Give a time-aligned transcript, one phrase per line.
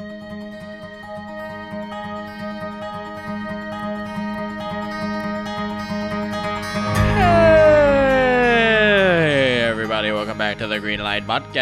[0.00, 0.06] Hey,
[9.60, 11.52] everybody, welcome back to the Green Light Podcast.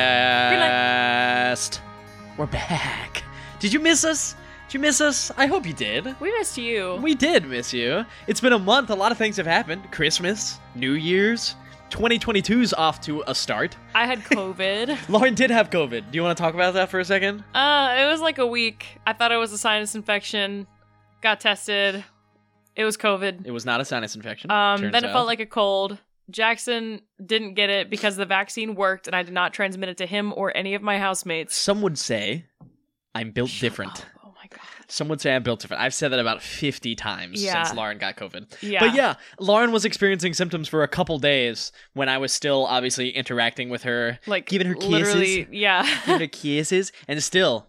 [2.37, 3.25] We're back.
[3.59, 4.37] Did you miss us?
[4.69, 5.33] Did you miss us?
[5.37, 6.15] I hope you did.
[6.21, 6.95] We missed you.
[7.03, 8.05] We did miss you.
[8.29, 8.91] It's been a month.
[8.91, 9.91] A lot of things have happened.
[9.91, 11.57] Christmas, New Year's,
[11.91, 13.77] 2022's off to a start.
[13.95, 14.97] I had COVID.
[15.09, 16.11] Lauren did have COVID.
[16.11, 17.43] Do you want to talk about that for a second?
[17.55, 18.87] uh, it was like a week.
[19.07, 20.67] I thought it was a sinus infection.
[21.23, 22.05] Got tested.
[22.77, 23.45] It was COVID.
[23.47, 24.51] It was not a sinus infection.
[24.51, 25.13] Um, then it out.
[25.13, 25.99] felt like a cold.
[26.31, 30.07] Jackson didn't get it because the vaccine worked, and I did not transmit it to
[30.07, 31.57] him or any of my housemates.
[31.57, 32.45] Some would say
[33.15, 33.93] I'm built Shut different.
[33.93, 34.18] up.
[34.91, 35.83] Some would say I'm built different.
[35.83, 37.63] I've said that about 50 times Yeah.
[37.63, 38.63] since Lauren got COVID.
[38.63, 38.81] Yeah.
[38.81, 43.11] But yeah, Lauren was experiencing symptoms for a couple days when I was still obviously
[43.11, 45.47] interacting with her, Like giving her kisses.
[45.51, 45.83] yeah.
[46.07, 47.67] giving her kisses, and still,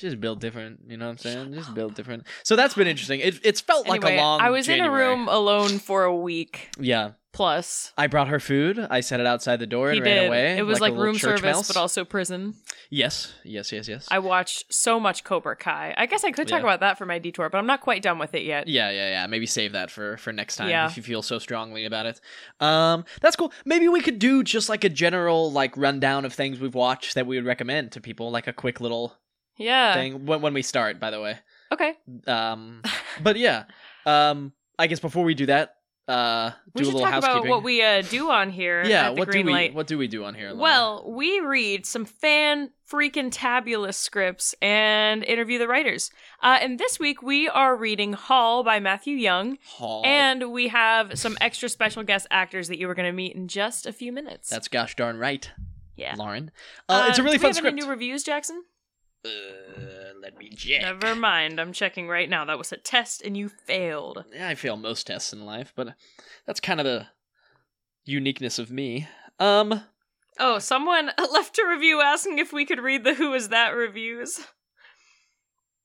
[0.00, 0.80] just built different.
[0.88, 1.52] You know what I'm saying?
[1.54, 2.26] Just built different.
[2.42, 3.20] So that's been interesting.
[3.20, 4.40] It, it's felt like anyway, a long.
[4.40, 7.92] I was in a room alone for a week Yeah, plus.
[7.96, 8.78] I brought her food.
[8.90, 10.26] I set it outside the door He and ran did.
[10.28, 10.56] away.
[10.58, 11.68] It was like, little room service, mouse.
[11.68, 12.54] but also prison.
[12.90, 14.08] yes, yes, yes, yes.
[14.10, 15.94] I watched so much Cobra Kai.
[15.96, 16.66] I guess I could talk Yeah.
[16.66, 18.68] about that for my detour, but I'm not quite done with it yet.
[18.68, 19.26] Yeah, yeah, yeah.
[19.26, 20.86] Maybe save that for for next time Yeah.
[20.86, 22.20] if you feel so strongly about it.
[22.60, 23.52] Um, that's cool.
[23.64, 27.26] Maybe we could do just like a general like rundown of things we've watched that
[27.26, 29.16] we would recommend to people, like a quick little
[29.58, 29.94] Yeah.
[29.94, 30.98] thing when when we start.
[31.00, 31.36] By the way,
[31.72, 31.94] Okay.
[32.26, 32.82] um,
[33.22, 33.64] but yeah,
[34.06, 35.74] um, I guess before we do that,
[36.06, 37.38] uh, We do a should little talk housekeeping.
[37.42, 38.82] about what we uh, do on here.
[38.84, 39.74] yeah, what do we Light.
[39.74, 40.54] what do we do on here?
[40.54, 46.10] Well, we read some fan freaking tabulous scripts and interview the writers.
[46.42, 50.02] Uh, and this week we are reading Haul by Matthew Yongue, Haul.
[50.06, 53.46] and we have some extra special guest actors that you are going to meet in
[53.48, 54.48] just a few minutes.
[54.48, 55.50] that's gosh darn right,
[55.96, 56.14] yeah.
[56.16, 56.50] Lauren.
[56.88, 57.74] Uh, it's a really do fun script.
[57.74, 58.62] Any new reviews, Jackson?
[59.24, 60.82] Uh, let me check.
[60.82, 61.60] Never mind.
[61.60, 62.44] I'm checking right now.
[62.44, 64.24] That was a test, and you failed.
[64.32, 65.94] Yeah, I fail most tests in life, but
[66.46, 67.06] that's kind of the
[68.04, 69.08] uniqueness of me.
[69.38, 69.82] Um,
[70.38, 74.40] Oh, someone left a review asking if we could read the Who Is That reviews.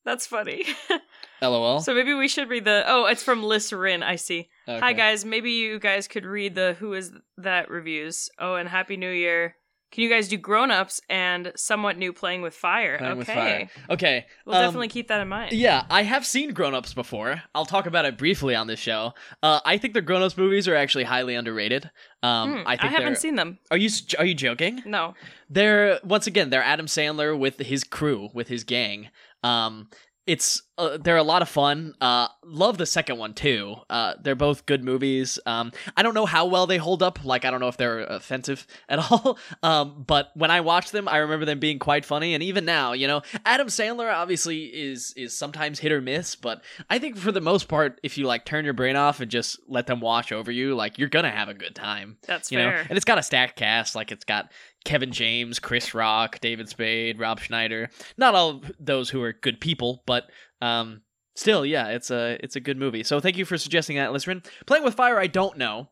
[0.06, 0.66] That's funny.
[1.42, 1.80] lol.
[1.80, 2.84] so maybe we should read the.
[2.86, 4.04] Oh, it's from Liz Rin.
[4.04, 4.50] I see.
[4.68, 8.30] Hi guys, maybe you guys could read the Who Is That reviews.
[8.38, 9.56] Oh, and Happy New Year.
[9.94, 12.98] Can you guys do grown ups and somewhat new playing with fire?
[12.98, 13.20] Playing okay.
[13.20, 13.70] with fire.
[13.92, 14.26] Okay.
[14.44, 15.52] We'll um, definitely keep that in mind.
[15.52, 17.44] Yeah, I have seen Grown Ups before.
[17.54, 19.14] I'll talk about it briefly on this show.
[19.44, 21.92] Uh, I think the Grown Ups movies are actually highly underrated.
[22.24, 23.02] Um, Hmm, I think they're.
[23.02, 23.60] haven't seen them.
[23.70, 24.82] Are you are you joking?
[24.84, 25.14] No.
[25.48, 29.10] They're once again they're Adam Sandler with his crew with his gang.
[29.44, 29.90] Um,
[30.26, 31.94] it's uh, they're a lot of fun.
[32.02, 33.76] Uh, love the second one too.
[33.90, 35.38] Uh, they're both good movies.
[35.46, 37.24] Um, I don't know how well they hold up.
[37.24, 39.38] Like I don't know if they're offensive at all.
[39.62, 42.34] Um, but when I watch them, I remember them being quite funny.
[42.34, 46.36] And even now, you know, Adam Sandler obviously is is sometimes hit or miss.
[46.36, 49.30] But I think for the most part, if you like turn your brain off and
[49.30, 52.58] just let them wash over you, like you're gonna have a good time That's you
[52.58, 52.86] know fair.
[52.90, 54.52] and it's got a stacked cast like it's got
[54.86, 60.04] kevin james chris rock david spade rob schneider not all those who are good people
[60.06, 60.30] but
[60.64, 61.02] um
[61.36, 64.46] still yeah it's a it's a good movie so thank you for suggesting that Lisrin.
[64.66, 65.90] playing with fire i don't know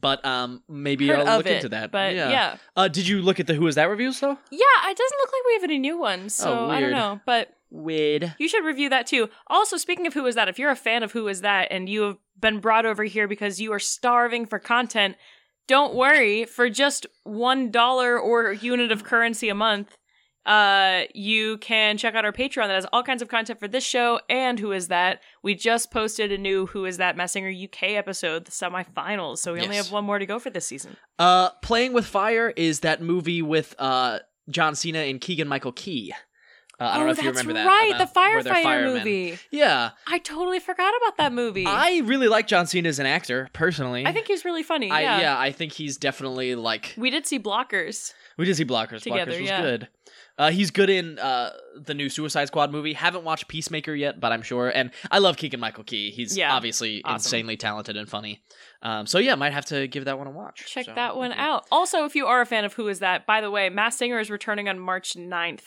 [0.00, 2.56] but um maybe Heard i'll look it, into that But yeah.
[2.76, 5.32] uh did you look at the who is that reviews though Yeah, it doesn't look
[5.32, 7.20] like we have any new ones, so Oh, I don't know.
[7.24, 9.30] But weird you should review that too.
[9.46, 11.88] Also, speaking of Who Is That, if you're a fan of Who Is That and
[11.88, 15.16] you have been brought over here because you are starving for content,
[15.66, 16.44] don't worry.
[16.44, 19.96] For just one dollar or unit of currency a month,
[20.48, 23.84] uh, you can check out our Patreon that has all kinds of content for this
[23.84, 25.20] show and Who Is That.
[25.42, 29.38] We just posted a new Who Is That Masked Singer UK episode, the semifinals.
[29.38, 30.96] So we only have one more to go for this season.
[31.18, 36.12] uh playing with fire is that movie with uh john cena and keegan michael key
[36.80, 39.38] uh, i don't oh, know if you that's remember that right, about the firefighter movie.
[39.50, 41.66] yeah I totally forgot about that movie.
[41.66, 44.06] I really like John Cena as an actor, personally.
[44.06, 44.90] I think he's really funny.
[44.90, 45.20] I, yeah.
[45.20, 45.38] yeah.
[45.38, 48.14] I think he's definitely like We did see Blockers.
[48.38, 49.02] We did see Blockers.
[49.02, 49.60] Together, Blockers was yeah.
[49.60, 49.88] good.
[50.38, 52.92] Uh, he's good in uh, the new Suicide Squad movie.
[52.92, 54.68] Haven't watched Peacemaker yet, but I'm sure.
[54.68, 56.12] And I love Keegan Michael Key.
[56.12, 57.14] He's Yeah, obviously awesome.
[57.16, 58.44] insanely talented and funny.
[58.80, 60.64] Um, so yeah, might have to give that one a watch.
[60.66, 61.66] Check So, that one out.
[61.72, 64.20] Also, if you are a fan of Who Is That, by the way, Masked Singer
[64.20, 65.64] is returning on March 9th.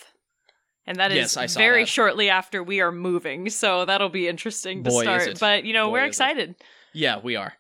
[0.88, 1.88] And that is Yes, very that.
[1.90, 5.38] shortly after we are moving, so that'll be interesting to Boy, start.
[5.40, 6.08] But you know, Boy, we're is it.
[6.10, 6.56] excited.
[6.94, 7.54] Yeah, we are.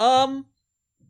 [0.00, 0.46] Um,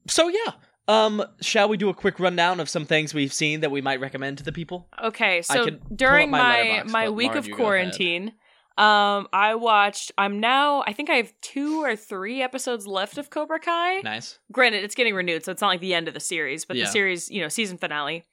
[0.08, 0.52] so yeah.
[0.88, 4.00] Um, shall we do a quick rundown of some things we've seen that we might
[4.00, 4.88] recommend to the people?
[5.02, 7.64] Okay, so during my my my week Lauren, of you go ahead.
[7.92, 8.28] quarantine,
[8.78, 10.10] um, I watched.
[10.18, 10.82] I'm now.
[10.86, 14.00] I think I have two or three episodes left of Cobra Kai.
[14.00, 14.38] Nice.
[14.50, 16.84] Granted, it's getting renewed, so it's not like the end of the series, but Yeah.
[16.86, 18.24] the series, you know, season finale.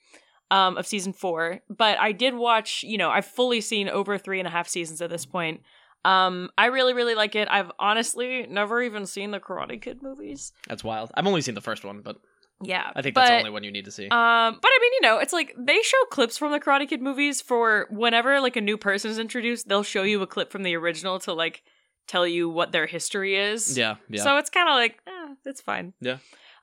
[0.52, 1.60] um, of season four.
[1.70, 5.00] But I did watch, you know, I've fully seen over three and a half seasons
[5.00, 5.62] at this point.
[6.06, 7.48] Um, I really, really like it.
[7.52, 10.52] I've honestly never even seen the Karate Kid movies.
[10.68, 11.12] That's wild.
[11.14, 12.16] I've only seen the first one, but
[12.62, 14.04] Yeah, I think that's the only one you need to see.
[14.04, 17.02] Um, but I mean, you know, it's like they show clips from the Karate Kid
[17.02, 20.64] movies for whenever like a new person is introduced, they'll show you a clip from
[20.64, 21.64] the original to like
[22.08, 23.78] tell you what their history is.
[23.78, 24.24] yeah, yeah.
[24.24, 25.94] So it's kind of like, eh, it's fine.
[26.02, 26.18] Yeah.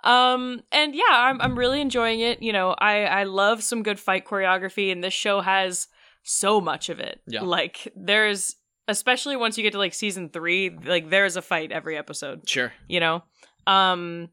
[0.05, 2.43] Um, and yeah, I'm I'm really enjoying it.
[2.43, 5.89] You know, I I love some good fight choreography, and this show has
[6.23, 7.21] so much of it.
[7.27, 7.41] Yeah.
[7.41, 8.57] Like there's
[8.87, 12.73] especially once you get to like season three, like there's a fight every episode sure.
[12.87, 13.25] you know
[13.67, 14.29] um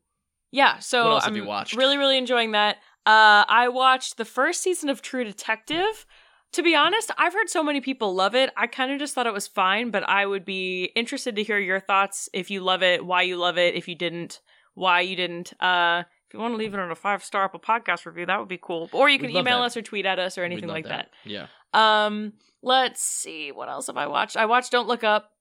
[0.54, 1.34] yeah so i'm
[1.78, 6.06] really really enjoying that uh i watched the first season of true detective
[6.54, 9.28] to be honest i've heard so many people love it i kind of just thought
[9.28, 12.82] it was fine but i would be interested to hear your thoughts if you love
[12.82, 14.40] it why you love it if you didn't
[14.76, 17.60] why you didn't uh if you want to leave it on a five star apple
[17.60, 19.66] podcast review that would be cool or you can We'd email that.
[19.66, 21.10] us or tweet at us or anything like that.
[21.26, 21.46] Yeah.
[21.74, 22.34] Um,
[22.64, 23.52] let's see.
[23.52, 24.38] What else have I watched?
[24.38, 25.32] I watched Don't Look Up.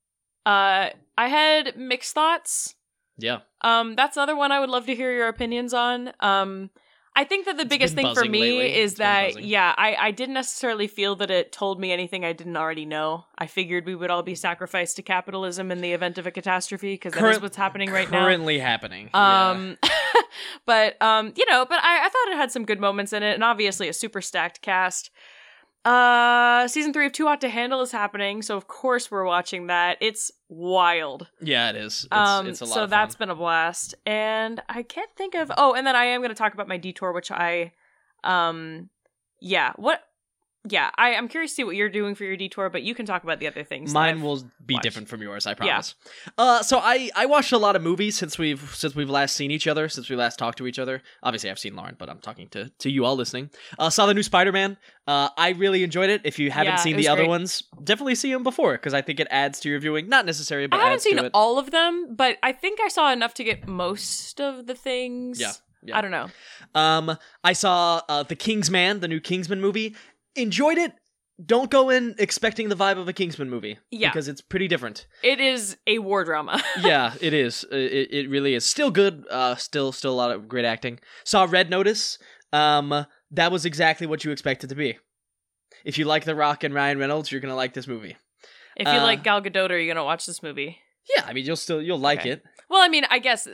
[0.45, 2.75] Uh, I had mixed thoughts.
[3.23, 3.41] Yeah.
[3.61, 6.13] Um, that's another one I would love to hear your opinions on.
[6.21, 6.71] Um,
[7.15, 8.75] I think that the It's biggest thing for me lately.
[8.81, 12.33] is It's that yeah, I I didn't necessarily feel that it told me anything I
[12.33, 13.27] didn't already know.
[13.37, 16.95] I figured we would all be sacrificed to capitalism in the event of a catastrophe
[16.95, 18.25] because that is what's happening right now.
[18.25, 19.11] Currently happening.
[19.13, 19.51] Yeah.
[19.51, 19.77] Um,
[20.67, 23.35] but um, you know, but I, I thought it had some good moments in it,
[23.35, 25.11] and obviously a super stacked cast.
[25.85, 29.67] Uh, season three of Too Hot to Handle is happening, so of course we're watching
[29.67, 29.99] that.
[30.01, 31.27] It's wild.
[31.41, 32.05] Yeah, it is.
[32.05, 35.51] It's, um, it's a lot so that's been a blast, and I can't think of.
[35.57, 37.73] Oh, and then I am going to talk about my detour, which I,
[38.23, 38.91] um,
[39.41, 40.03] yeah, what.
[40.69, 43.05] Yeah, I, I'm curious to see what you're doing for your detour, but you can
[43.05, 43.93] talk about the other things.
[43.93, 44.85] Mine will be watched.
[44.85, 45.97] different from yours, I promise.
[46.39, 49.51] Uh, so I I watched a lot of movies since we've since we've last seen
[49.51, 51.03] each other, since we last talked to each other.
[51.23, 53.51] Obviously, I've seen Lauren, but I'm talking to to you all listening.
[53.77, 54.77] Uh, saw the new Spider Man.
[55.09, 56.21] Uh, I really enjoyed it.
[56.25, 57.29] If you haven't Yeah, seen the other great.
[57.31, 60.09] ones, definitely see them before because I think it adds to your viewing.
[60.09, 63.35] Not necessary, but I haven't seen all of them, but I think I saw enough
[63.35, 65.41] to get most of the things.
[65.41, 65.99] Yeah, yeah.
[65.99, 66.29] I don't know.
[66.77, 69.97] Um, I saw uh, the Kingsman, the new Kingsman movie.
[70.37, 70.93] Enjoyed it.
[71.45, 73.79] Don't go in expecting the vibe of a Kingsman movie.
[73.91, 74.11] Yeah.
[74.11, 75.07] because it's pretty different.
[75.23, 76.63] It is a war drama.
[76.81, 77.65] yeah, it is.
[77.73, 78.65] Uh, It, it really is.
[78.65, 79.25] Still good.
[79.31, 81.01] Uh, still still a lot of great acting.
[81.25, 82.19] Saw Red Notice.
[82.53, 84.99] Um, that was exactly what you expected to be.
[85.85, 88.17] If you like The Rock and Ryan Reynolds, you're gonna like this movie.
[88.77, 90.79] if you Uh, like Gal Gadot, are you gonna watch this movie?
[91.17, 92.31] Yeah, I mean you'll still you'll like Okay.
[92.33, 92.43] it.
[92.69, 93.49] Well, I mean, I guess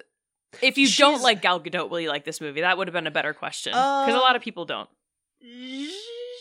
[0.60, 2.60] if you don't like Gal Gadot, will you like this movie?
[2.60, 4.88] That would have been a better question because a Uh, lot of people don't.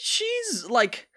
[0.02, 1.08] She's like,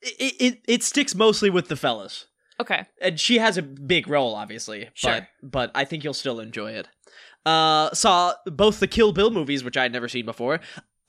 [0.00, 2.26] it it, it sticks mostly with the fellas.
[2.60, 5.26] Okay, and she has a big role obviously Sure.
[5.42, 6.86] but but i think you'll still enjoy it
[7.44, 10.60] uh saw both the kill bill movies which i had never seen before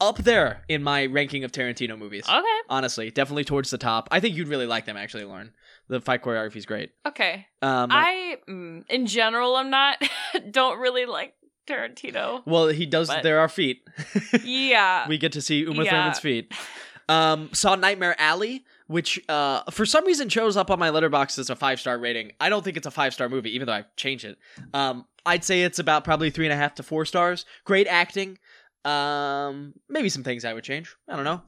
[0.02, 4.20] up there in my ranking of tarantino movies okay, honestly definitely towards the top i
[4.20, 5.52] think you'd really like them actually lauren
[5.90, 7.46] the fight choreography is great okay.
[7.62, 10.02] um I, mm, in general, I'm not.
[10.52, 11.34] don't really like
[11.68, 12.42] Tarantino.
[12.48, 13.84] well he does but- there are feet
[14.44, 15.08] Yeah.
[15.08, 15.92] we get to see uma Yeah.
[15.92, 16.52] thurman's feet
[17.10, 21.50] um saw nightmare alley which uh for some reason shows up on my Letterboxd as
[21.50, 22.32] a five star rating.
[22.40, 24.38] I don't think it's a five star movie even though i've changed it.
[24.74, 27.46] Um i'd say it's about probably three and a half to four stars.
[27.66, 28.38] Great acting.
[28.86, 30.96] Um maybe some things i would change.
[31.08, 31.42] I don't know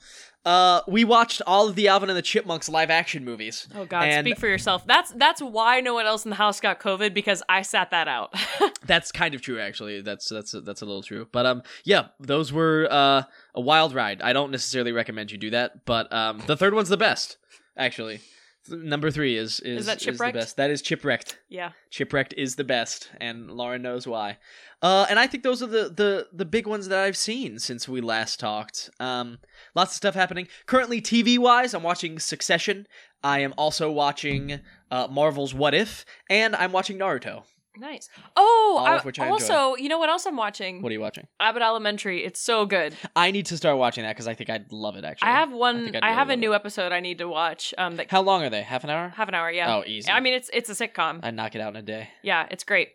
[0.46, 3.68] uh we watched all of the alvin and the chipmunks live action movies.
[3.76, 4.86] Oh God, And- speak for yourself.
[4.86, 8.08] That's that's why no one else in the house got COVID because I sat that
[8.08, 8.34] out.
[8.86, 10.02] that's kind of true actually.
[10.02, 11.28] That's that's that's a little true.
[11.32, 13.24] But um yeah those were uh
[13.56, 14.22] a wild ride.
[14.22, 17.38] I don't necessarily recommend you do that but um the third one's the best
[17.78, 18.22] actually
[18.70, 20.34] number three is is, that the Chipwrecked?
[20.34, 20.58] best.
[20.58, 21.72] That is chipwrecked yeah.
[21.92, 24.38] chipwrecked is the best and lauren knows why.
[24.82, 27.88] Uh and i think those are the the the big ones that i've seen since
[27.88, 28.90] we last talked.
[29.00, 29.40] Um
[29.76, 30.48] lots of stuff happening.
[30.66, 32.88] Currently tv wise i'm watching succession.
[33.24, 34.60] I am also watching
[34.92, 37.44] uh marvel's what if and i'm watching naruto
[37.78, 38.10] Nice.
[38.36, 39.34] Oh, I, which I enjoy.
[39.34, 40.82] also, you know what else I'm watching?
[40.82, 42.24] what are you watching Abbott Elementary.
[42.24, 42.96] It's so good.
[43.16, 45.04] I need to start watching that because I think I'd love it.
[45.04, 45.76] Actually, I have one.
[45.76, 47.74] I, really have a new episode I need to watch.
[47.78, 48.62] Um, that How long are they?
[48.62, 49.10] Half an hour?
[49.10, 49.52] half an hour.
[49.52, 49.76] Yeah.
[49.76, 50.10] Oh, easy.
[50.12, 51.20] I mean, it's it's a sitcom.
[51.24, 52.10] I knock it out in a day.
[52.24, 52.90] yeah, it's great.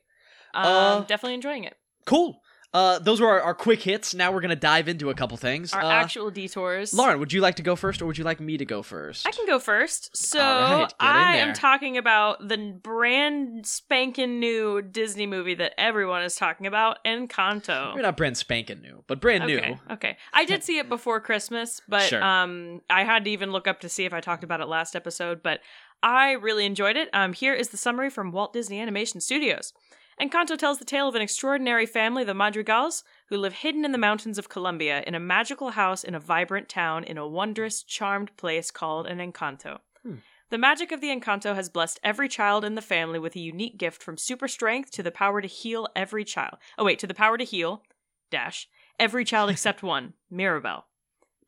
[0.55, 1.77] Um, Uh, definitely enjoying it.
[2.07, 2.41] Cool.
[2.73, 4.15] Uh, those were our, our quick hits.
[4.15, 5.73] Now we're gonna dive into a couple things.
[5.73, 6.95] Our uh, actual detours.
[6.95, 9.27] Lauren, would you like to go first, or would you like me to go first?
[9.27, 10.17] I can go first.
[10.17, 16.37] So right, I am talking about the brand spanking new Disney movie that everyone is
[16.37, 17.91] talking about, Encanto.
[17.91, 19.95] Maybe not brand spanking new, but brand Okay, new.
[19.95, 20.17] okay.
[20.33, 22.23] I did see it before Christmas, but Sure.
[22.23, 24.95] um, I had to even look up to see if I talked about it last
[24.95, 25.43] episode.
[25.43, 25.61] But
[26.03, 27.09] I really enjoyed it.
[27.13, 29.73] Um, here is the summary from Walt Disney Animation Studios.
[30.21, 33.99] Encanto tells the tale of an extraordinary family, the Madrigals, who live hidden in the
[33.99, 38.37] mountains of Colombia in a magical house in a vibrant town in a wondrous, charmed
[38.37, 39.79] place called an Encanto.
[40.03, 40.17] Hmm.
[40.51, 43.79] The magic of the Encanto has blessed every child in the family with a unique
[43.79, 46.59] gift from super strength to the power to heal every child.
[46.77, 47.83] Oh, wait, to the power to heal,
[48.31, 50.85] dash, every child except one, Mirabel.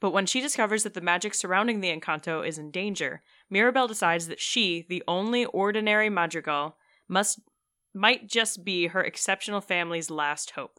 [0.00, 4.28] But when she discovers that the magic surrounding the Encanto is in danger, Mirabel decides
[4.28, 6.76] that she, the only ordinary Madrigal,
[7.06, 7.40] must
[7.94, 10.78] might just be her exceptional family's last hope.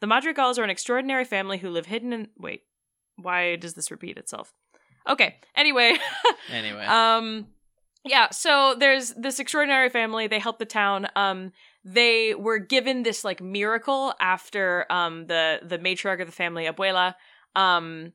[0.00, 2.62] The Madrigals are an extraordinary family who live hidden in wait,
[3.16, 4.52] why does this repeat itself?
[5.08, 5.36] Okay.
[5.56, 5.96] Anyway,
[6.52, 6.84] Anyway.
[6.84, 7.46] um
[8.04, 11.08] yeah, so there's this extraordinary family, they help the town.
[11.16, 11.52] Um
[11.84, 17.14] they were given this like miracle after um the the matriarch of the family, Abuela,
[17.56, 18.12] um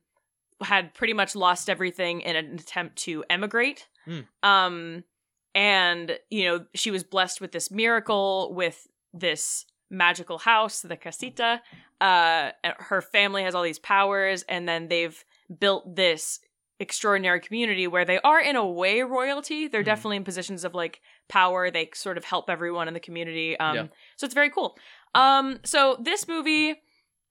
[0.62, 3.88] had pretty much lost everything in an attempt to emigrate.
[4.06, 4.20] Hmm.
[4.42, 5.04] Um
[5.54, 11.60] and you know, she was blessed with this miracle with this magical house, the casita.
[12.00, 15.24] Uh her family has all these powers and then they've
[15.60, 16.40] built this
[16.80, 19.68] extraordinary community where they are in a way royalty.
[19.68, 19.86] They're Mhm.
[19.86, 21.70] definitely in positions of like power.
[21.70, 23.56] They sort of help everyone in the community.
[23.58, 23.86] Um Yeah.
[24.16, 24.76] so it's very cool.
[25.14, 26.82] Um so this movie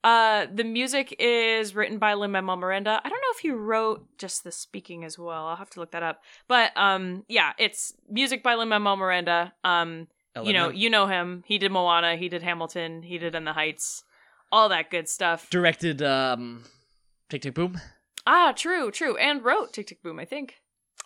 [0.04, 3.00] uh the music is written by Lin Manuel Miranda.
[3.02, 5.46] I don't know if he wrote just the speaking as well.
[5.46, 6.22] I'll have to look that up.
[6.46, 9.52] But um yeah, it's music by Lin Manuel Miranda.
[9.64, 10.06] Um
[10.42, 11.44] you know, you know him.
[11.46, 14.04] He did Moana, he did Hamilton, he did In the Heights.
[14.52, 15.48] All that good stuff.
[15.50, 16.64] directed um
[17.30, 17.80] Tick Tick Boom.
[18.26, 19.16] Ah, true, true.
[19.16, 20.56] And wrote Tick Tick Boom, I think.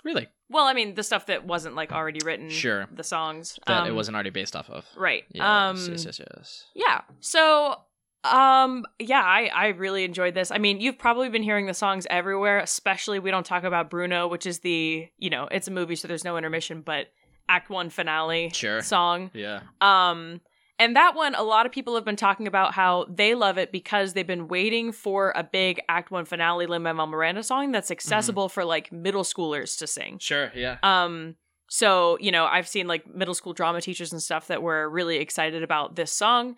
[0.04, 0.28] Really?
[0.48, 2.48] Well, I mean, the stuff that wasn't like already written.
[2.50, 2.86] Sure.
[2.94, 3.58] The songs.
[3.66, 4.86] That it Um, wasn't already based off of.
[4.96, 5.24] Right.
[5.32, 6.64] Yes, um, yes, yes, yes.
[6.74, 7.00] Yeah.
[7.20, 7.80] So,
[8.24, 10.50] um, yeah, I, I really enjoyed this.
[10.50, 14.26] I mean, you've probably been hearing the songs everywhere, especially we don't talk about Bruno,
[14.28, 17.06] which is the, you know, it's a movie, so there's no intermission, but
[17.48, 18.82] act one finale Sure.
[18.82, 19.30] song.
[19.32, 19.60] Yeah.
[19.80, 20.40] Um,
[20.80, 23.72] and that one, a lot of people have been talking about how they love it
[23.72, 27.90] because they've been waiting for a big Act One finale Lin Manuel Miranda song that's
[27.90, 30.18] accessible for like middle schoolers to sing.
[30.20, 30.76] Sure, yeah.
[30.84, 31.34] Um,
[31.68, 35.16] so you know, I've seen like middle school drama teachers and stuff that were really
[35.16, 36.54] excited about this song.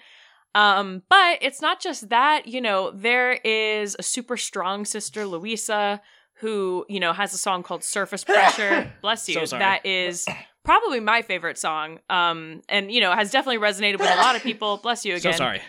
[0.54, 2.46] Um, but it's not just that.
[2.46, 6.00] You know, there is a super strong sister, Louisa,
[6.34, 9.46] who you know has a song called "Surface Pressure." Bless you.
[9.46, 10.26] So that is
[10.64, 12.00] probably my favorite song.
[12.08, 14.76] Um, and you know has definitely resonated with a lot of people.
[14.82, 15.32] Bless you again.
[15.34, 15.60] So sorry.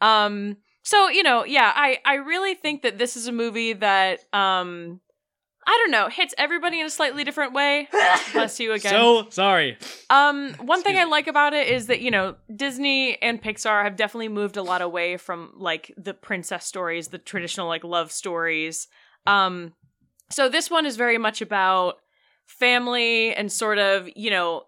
[0.00, 4.24] Um, so you know, yeah, I I really think that this is a movie that
[4.34, 5.00] um,
[5.66, 7.88] I don't know, hits everybody in a slightly different way.
[8.32, 8.92] Bless you again.
[8.92, 9.76] So sorry.
[10.08, 13.84] Um, one thing Excuse I like about it is that you know Disney and Pixar
[13.84, 18.10] have definitely moved a lot away from like the princess stories, the traditional like love
[18.10, 18.88] stories.
[19.26, 19.74] Um,
[20.30, 21.96] so this one is very much about
[22.46, 24.64] family and sort of you know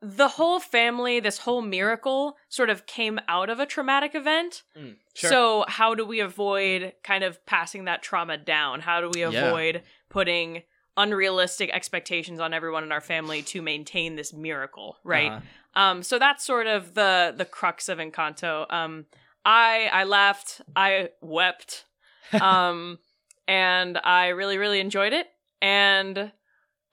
[0.00, 1.20] the whole family.
[1.20, 4.62] This whole miracle sort of came out of a traumatic event.
[4.78, 5.30] Mm, sure.
[5.30, 8.80] So how do we avoid kind of passing that trauma down?
[8.80, 9.46] How do we Yeah.
[9.48, 10.62] avoid putting
[10.96, 15.30] unrealistic expectations on everyone in our family to maintain this miracle, right?
[15.30, 15.80] Uh-huh.
[15.82, 18.70] Um, so that's sort of the the crux of Encanto.
[18.72, 19.06] Um,
[19.44, 21.84] I I laughed, I wept,
[22.40, 22.98] um,
[23.46, 25.28] and I really really enjoyed it.
[25.62, 26.32] And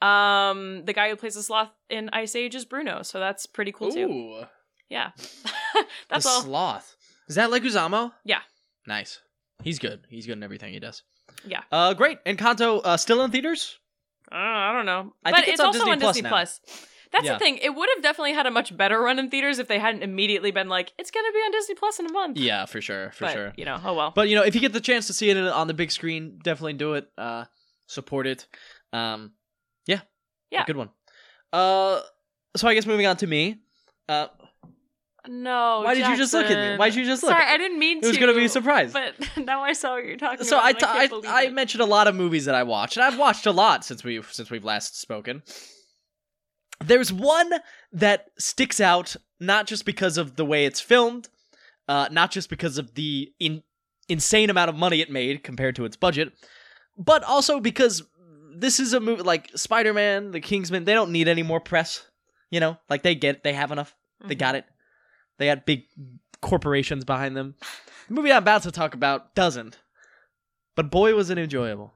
[0.02, 3.72] um, the guy who plays the sloth in Ice Age is Bruno, so that's pretty
[3.72, 4.46] cool too.
[4.90, 5.12] Yeah,
[6.10, 6.42] that's the all.
[6.44, 6.97] sloth.
[7.28, 8.12] Is that Leguizamo?
[8.24, 8.40] Yeah.
[8.86, 9.20] Nice.
[9.64, 10.06] He's good.
[10.10, 11.04] He's good in everything he does.
[11.46, 11.62] Yeah.
[11.72, 12.24] Uh, great.
[12.26, 13.78] Encanto uh, still in theaters.
[14.32, 16.24] Uh, I don't know, I but think it's, it's on also Disney on Plus Disney
[16.24, 16.30] now.
[16.30, 16.60] Plus.
[17.14, 17.34] That's Yeah.
[17.34, 17.58] the thing.
[17.60, 20.52] It would have definitely had a much better run in theaters if they hadn't immediately
[20.52, 23.26] been like, "It's gonna be on Disney Plus in a month." Yeah, for sure, for
[23.26, 23.54] but, sure.
[23.56, 24.12] You know, oh well.
[24.14, 26.40] But you know, if you get the chance to see it on the big screen,
[26.44, 27.10] definitely do it.
[27.18, 27.46] Uh,
[27.88, 28.46] support it.
[28.92, 29.32] Um,
[29.86, 30.02] yeah,
[30.52, 30.66] Yeah.
[30.66, 30.90] good one.
[31.54, 32.02] Uh,
[32.58, 33.62] so I guess moving on to me.
[34.10, 34.28] Uh,
[35.28, 35.82] no.
[35.84, 36.78] Why did you just look at me?
[36.78, 37.32] Why did you just look?
[37.32, 38.08] Sorry, I didn't mean it to.
[38.08, 38.94] was gonna be a surprise.
[38.94, 40.66] But now I saw what you're talking so about.
[40.84, 43.18] I, t- I, I, I mentioned a lot of movies that I watched, and I've
[43.18, 45.44] watched a lot since we've since we've last spoken.
[46.84, 47.52] There's one
[47.92, 51.30] that sticks out not just because of the way it's filmed,
[51.88, 53.64] uh, not just because of the in-
[54.10, 56.34] insane amount of money it made compared to its budget,
[56.98, 58.04] but also because
[58.56, 60.86] this is a movie like Spider-Man, The Kingsman.
[60.86, 62.06] They don't need any more press,
[62.50, 62.78] you know.
[62.90, 63.96] Like they get, they have enough.
[64.26, 64.66] They got it.
[65.38, 65.86] They had big
[66.42, 67.56] corporations behind them.
[68.08, 69.80] The movie I'm about to talk about doesn't.
[70.76, 71.94] But boy, was it enjoyable.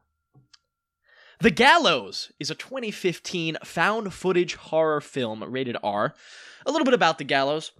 [1.40, 6.14] The Gallows is a 2015 found footage horror film rated R.
[6.66, 7.72] A little bit about The Gallows.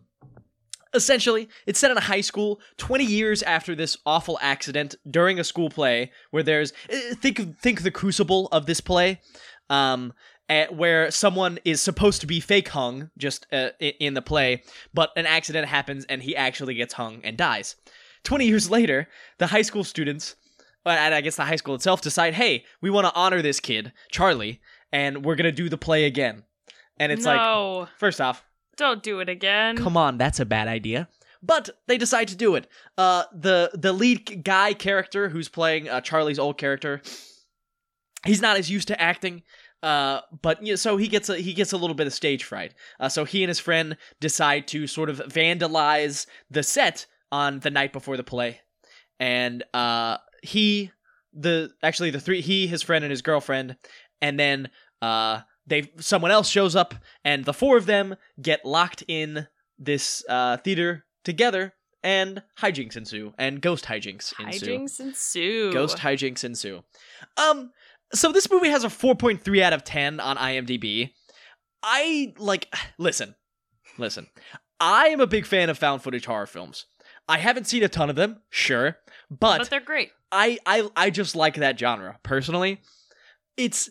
[0.94, 5.44] Essentially, it's set in a high school 20 years after this awful accident during a
[5.44, 9.22] school play where there's eh, think think the crucible of this play
[9.70, 10.12] um
[10.52, 15.12] eh, where someone is supposed to be fake hung just uh, in the play but
[15.16, 17.76] an accident happens and he actually gets hung and dies
[18.24, 20.36] 20 years later, the high school students,
[20.86, 23.60] uh, and I guess the high school itself, decide, hey, we want to honor this
[23.60, 26.44] kid, Charlie, and we're going to do the play again.
[26.98, 28.44] And it's like, no, first off,
[28.78, 29.76] don't do it again.
[29.76, 31.08] come on, that's a bad idea.
[31.44, 32.68] But they decide to do it.
[33.00, 37.02] Uh, the the lead guy character who's playing uh, Charlie's old character,
[38.24, 39.42] he's not as used to acting.
[39.84, 42.44] Uh, but you know, so he gets a he gets a little bit of stage
[42.44, 42.74] fright.
[43.00, 47.72] Uh, so he and his friend decide to sort of vandalize the set on the
[47.72, 48.60] night before the play,
[49.20, 50.92] and uh, he
[51.34, 53.76] the actually the three he his friend and his girlfriend,
[54.22, 54.70] and then
[55.02, 59.48] uh they someone else shows up, and the four of them get locked in
[59.80, 61.74] this uh theater together,
[62.04, 64.66] and hijinks ensue, and ghost hijinks ensue.
[64.66, 65.72] Hijinks ensue.
[65.72, 66.84] Ghost hijinks ensue.
[67.38, 67.72] Um,
[68.14, 71.12] so this movie has a 4.3 out of 10 on IMDb.
[71.84, 73.36] I like listen,
[73.98, 74.28] listen.
[74.80, 76.86] I am a big fan of found footage horror films.
[77.28, 78.98] I haven't seen a ton of them, sure,
[79.30, 80.12] but, but they're great.
[80.32, 82.82] I I I just like that genre personally.
[83.58, 83.90] It's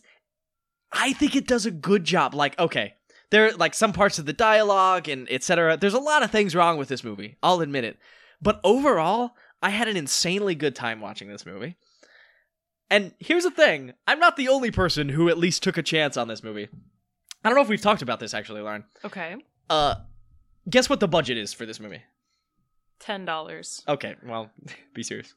[0.93, 2.35] I think it does a good job.
[2.35, 2.95] Like okay,
[3.31, 5.77] there like some parts of the dialogue and etc.
[5.77, 7.37] There's a lot of things wrong with this movie.
[7.43, 7.99] I'll admit it.
[8.43, 11.77] But overall, I had an insanely good time watching this movie.
[12.91, 16.17] And here's the thing, I'm not the only person who at least took a chance
[16.17, 16.69] on this movie.
[17.45, 18.85] I don't know if we've talked about this actually, Lauren.
[19.05, 19.37] Okay,
[19.69, 19.95] Uh
[20.69, 22.03] guess what the budget is for this movie?
[22.99, 24.51] ten dollars, Okay, well,
[24.95, 25.35] be serious.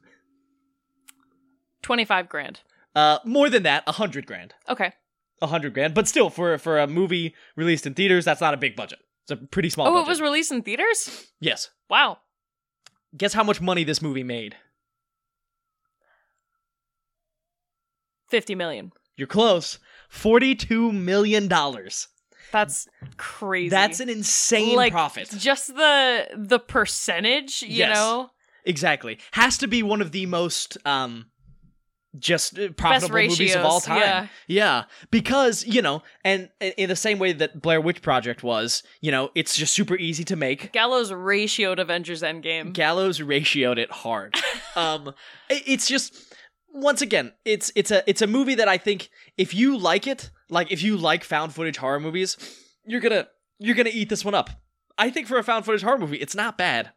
[1.82, 2.62] twenty five grand.
[2.96, 4.54] Uh more than that, a 100 grand.
[4.70, 4.92] Okay.
[5.42, 5.94] a hundred grand.
[5.94, 9.00] But still, for for a movie released in theaters, that's not a big budget.
[9.24, 9.88] It's a pretty small.
[9.88, 10.08] Oh, budget.
[10.08, 11.28] it was released in theaters.
[11.40, 11.70] yes.
[11.90, 12.18] Wow.
[13.16, 14.56] Guess how much money this movie made?
[18.34, 18.92] Fifty million.
[19.16, 19.78] You're close.
[20.10, 22.08] Forty-two million dollars.
[22.52, 22.88] That's
[23.18, 23.70] crazy.
[23.70, 25.30] That's an insane Like, profit.
[25.38, 27.62] just the the percentage.
[27.62, 27.96] You Yes.
[27.96, 28.32] know,
[28.66, 29.20] Exactly.
[29.34, 31.28] Has to be one of the most um
[32.18, 34.00] just uh, profitable movies of all time.
[34.00, 34.28] yeah.
[34.48, 39.12] yeah, because, you know, and in the same way that Blair Witch Project was, you
[39.12, 40.72] know, it's just super easy to make.
[40.72, 42.72] Gallows ratioed Avengers Endgame.
[42.74, 44.36] Gallows ratioed it hard.
[44.76, 45.13] um,
[45.50, 46.33] it's just
[46.74, 50.30] once again, it's it's a it's a movie that I think if you like it,
[50.50, 52.36] like if you like found footage horror movies,
[52.86, 53.28] you're gonna
[53.60, 54.50] you're gonna eat this one up.
[54.98, 56.92] I think for a found footage horror movie, it's not bad.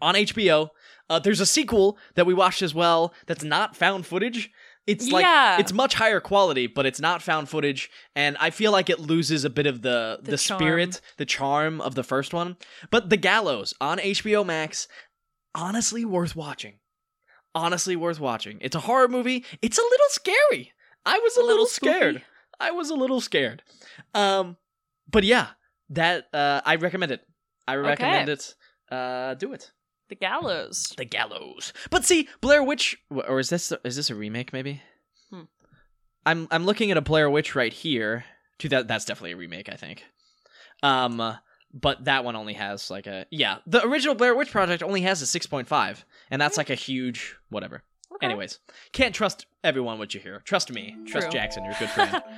[0.00, 0.70] On HBO,
[1.08, 3.12] uh, there's a sequel that we watched as well.
[3.26, 4.50] That's not found footage.
[4.86, 5.58] It's like Yeah.
[5.58, 9.44] it's much higher quality, but it's not found footage, and I feel like it loses
[9.44, 12.56] a bit of the the, The spirit, the charm of the first one.
[12.90, 14.86] But The Gallows on HBO Max,
[15.54, 16.74] honestly worth watching.
[17.56, 18.58] Honestly worth watching.
[18.60, 19.42] It's a horror movie.
[19.62, 20.72] It's a little scary.
[21.06, 22.22] I was a, A little, little scared.
[22.60, 23.62] I was a little scared.
[24.12, 24.58] Um,
[25.10, 25.48] but yeah,
[25.90, 27.22] that uh, I recommend it.
[27.66, 28.54] I recommend it.
[28.90, 29.72] Uh, do it.
[30.10, 30.92] The Gallows.
[30.96, 31.72] The Gallows.
[31.90, 34.52] But see, Blair Witch, or is this is this a remake?
[34.52, 34.82] Maybe.
[35.30, 35.42] Hmm.
[36.24, 38.24] I'm I'm looking at a Blair Witch right here.
[38.58, 40.04] Two that that's definitely a remake, I think.
[40.82, 41.38] Um,
[41.72, 43.58] but that one only has like a yeah.
[43.66, 46.74] The original Blair Witch Project only has a six point five, and that's like a
[46.74, 47.82] huge whatever.
[48.14, 48.26] Okay.
[48.26, 48.60] Anyways,
[48.92, 50.40] can't trust everyone what you hear.
[50.44, 50.96] Trust me.
[51.06, 51.38] Trust True.
[51.38, 52.22] Jackson, your good friend.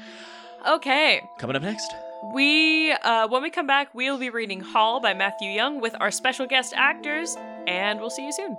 [0.67, 1.23] Okay.
[1.39, 1.95] Coming up next.
[2.35, 6.11] We uh when we come back, we'll be reading Haul by Matthew Yongue with our
[6.11, 7.37] special guest actors,
[7.69, 8.57] and we'll see you soon.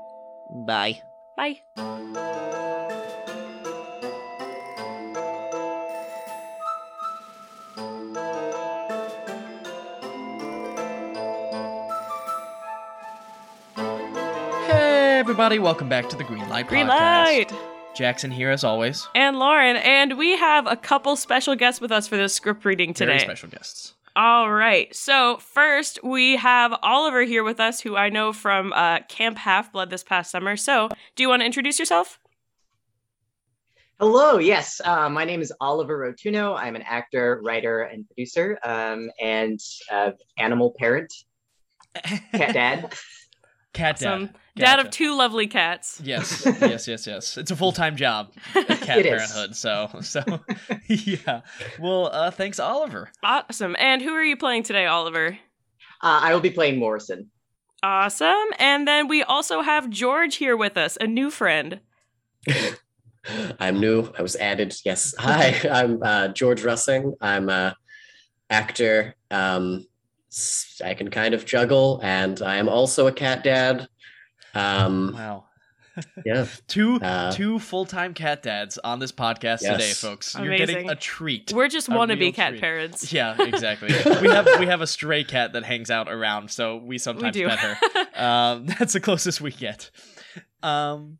[0.65, 1.01] Bye.
[1.35, 1.59] Bye.
[15.39, 17.23] Everybody, welcome back to the Green Light Green Podcast.
[17.23, 17.53] light.
[17.95, 19.07] Jackson here as always.
[19.15, 22.93] And Lauren, and we have a couple special guests with us for this script reading
[22.93, 23.13] today.
[23.13, 23.93] Very special guests.
[24.17, 24.93] All right.
[24.93, 29.71] So first, we have Oliver here with us, who I know from uh, Camp Half
[29.71, 30.57] Blood this past summer.
[30.57, 32.19] So, do you want to introduce yourself?
[33.97, 34.81] Hello, yes.
[34.83, 36.53] Uh, my name is Oliver Rotunno.
[36.53, 41.13] I'm an actor, writer, and producer, um, and uh, animal parent,
[42.03, 42.93] cat dad.
[43.71, 43.99] Cat dad.
[43.99, 44.87] Some dad Gotcha.
[44.87, 45.99] of two lovely cats.
[46.03, 47.37] Yes, yes, yes, yes.
[47.37, 49.31] It's a full time job Cat It is.
[49.31, 49.55] Parenthood.
[49.55, 50.23] So, so
[50.87, 51.41] yeah.
[51.79, 53.09] Well, uh, thanks, Oliver.
[53.23, 53.75] Awesome.
[53.79, 55.37] And who are you playing today, Oliver?
[56.01, 57.29] Uh, I will be playing Morrison.
[57.81, 58.35] Awesome.
[58.59, 61.79] And then we also have George here with us, a new friend.
[63.59, 64.11] I'm new.
[64.17, 64.75] I was added.
[64.85, 65.13] Yes.
[65.19, 67.15] Hi, I'm uh, George Russing.
[67.21, 67.75] I'm a
[68.49, 69.15] actor.
[69.29, 69.85] Um,
[70.31, 73.87] s- I can kind of juggle, and I am also a cat dad.
[74.55, 75.45] Um, Wow.
[76.25, 76.45] Yeah.
[76.67, 79.99] two Uh, two full time cat dads on this podcast today, Yes.
[79.99, 80.33] folks.
[80.39, 81.51] You're getting a treat.
[81.51, 82.61] We're just wannabe cat treat.
[82.61, 83.11] parents.
[83.13, 83.89] Yeah, exactly.
[84.21, 87.33] we have we have a stray cat that hangs out around, so we We sometimes
[87.35, 87.47] do.
[87.49, 87.77] pet her.
[88.15, 89.91] Um, that's the closest we get.
[90.63, 91.17] Um,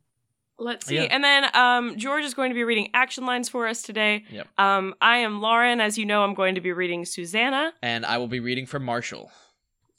[0.58, 0.96] Let's see.
[0.96, 1.02] Yeah.
[1.10, 4.24] And then um, George is going to be reading action lines for us today.
[4.30, 4.46] Yep.
[4.58, 5.80] Um, I am Lauren.
[5.80, 7.72] As you know, I'm going to be reading Susanna.
[7.82, 9.30] and I will be reading for Marshall.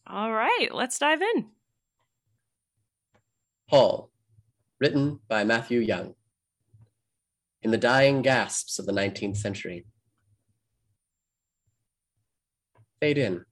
[0.07, 1.47] All right, let's dive in.
[3.71, 4.11] Paul,
[4.81, 6.15] written by Matthew Yongue.
[7.61, 9.85] In the dying gasps of the 19th century.
[12.99, 13.45] Fade in.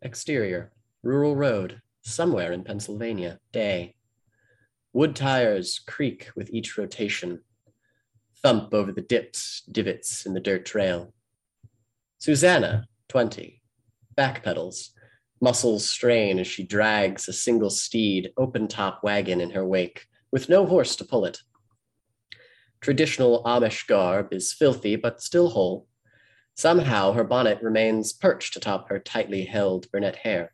[0.00, 0.72] Exterior.
[1.02, 1.82] Rural road.
[2.00, 3.38] Somewhere in Pennsylvania.
[3.52, 3.96] Day.
[4.94, 7.42] Wood tires creak with each rotation.
[8.42, 11.12] Thump over the dips, divots in the dirt trail.
[12.16, 13.60] Susanna, 20.
[14.16, 14.92] Back pedals.
[15.40, 20.48] Muscles strain as she drags a single steed, open top wagon in her wake, with
[20.48, 21.40] no horse to pull it.
[22.80, 25.86] Traditional Amish garb is filthy but still whole.
[26.54, 30.52] Somehow her bonnet remains perched atop her tightly held brunette hair.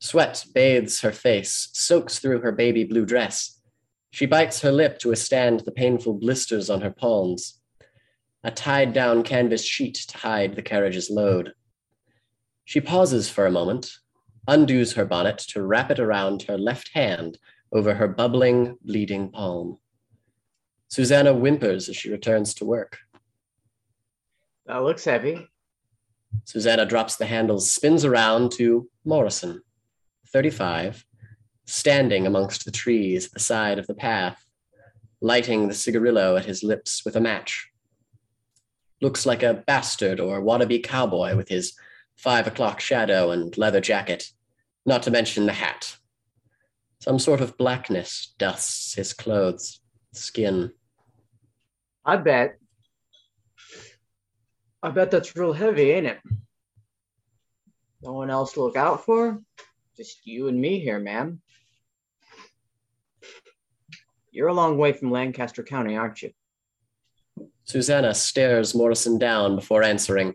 [0.00, 3.60] Sweat bathes her face, soaks through her baby blue dress.
[4.10, 7.60] She bites her lip to withstand the painful blisters on her palms.
[8.44, 11.52] A tied down canvas sheet to hide the carriage's load.
[12.68, 13.94] She pauses for a moment,
[14.46, 17.38] undoes her bonnet to wrap it around her left hand
[17.72, 19.78] over her bubbling, bleeding palm.
[20.88, 22.98] Susanna whimpers as she returns to work.
[24.66, 25.48] That looks heavy.
[26.44, 29.62] Susanna drops the handles, spins around to Morrison,
[30.30, 31.06] 35,
[31.64, 34.44] standing amongst the trees at the side of the path,
[35.22, 37.70] lighting the cigarillo at his lips with a match.
[39.00, 41.72] Looks like a bastard or wannabe cowboy with his
[42.18, 44.30] five o'clock shadow and leather jacket,
[44.84, 45.96] not to mention the hat.
[47.00, 49.80] Some sort of blackness dusts his clothes,
[50.12, 50.72] skin.
[52.04, 52.58] I bet.
[54.82, 56.18] I bet that's real heavy, ain't it?
[58.02, 59.40] No one else to look out for?
[59.96, 61.40] Just you and me here, ma'am.
[64.30, 66.30] You're a long way from Lancaster County, aren't you?
[67.64, 70.34] Susanna stares Morrison down before answering.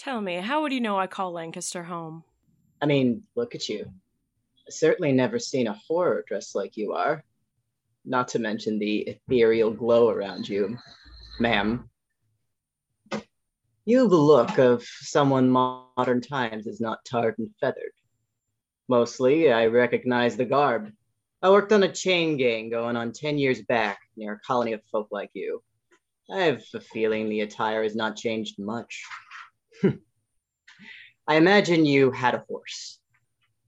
[0.00, 2.24] Tell me, how would you know I call Lancaster home?
[2.80, 3.84] I mean, look at you.
[4.66, 7.22] I've certainly never seen a horror dressed like you are.
[8.06, 10.78] Not to mention the ethereal glow around you,
[11.38, 11.90] ma'am.
[13.84, 17.92] You have the look of someone modern times is not tarred and feathered.
[18.88, 20.90] Mostly, I recognize the garb.
[21.42, 24.80] I worked on a chain gang going on 10 years back near a colony of
[24.90, 25.62] folk like you.
[26.32, 29.04] I have a feeling the attire has not changed much.
[31.26, 32.98] I imagine you had a horse.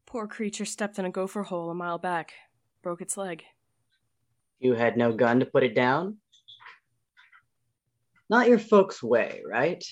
[0.07, 2.33] Poor creature stepped in a gopher hole a mile back,
[2.83, 3.45] broke its leg.
[4.61, 6.19] You had no gun to put it down?
[8.29, 9.85] Not your folks' way, right?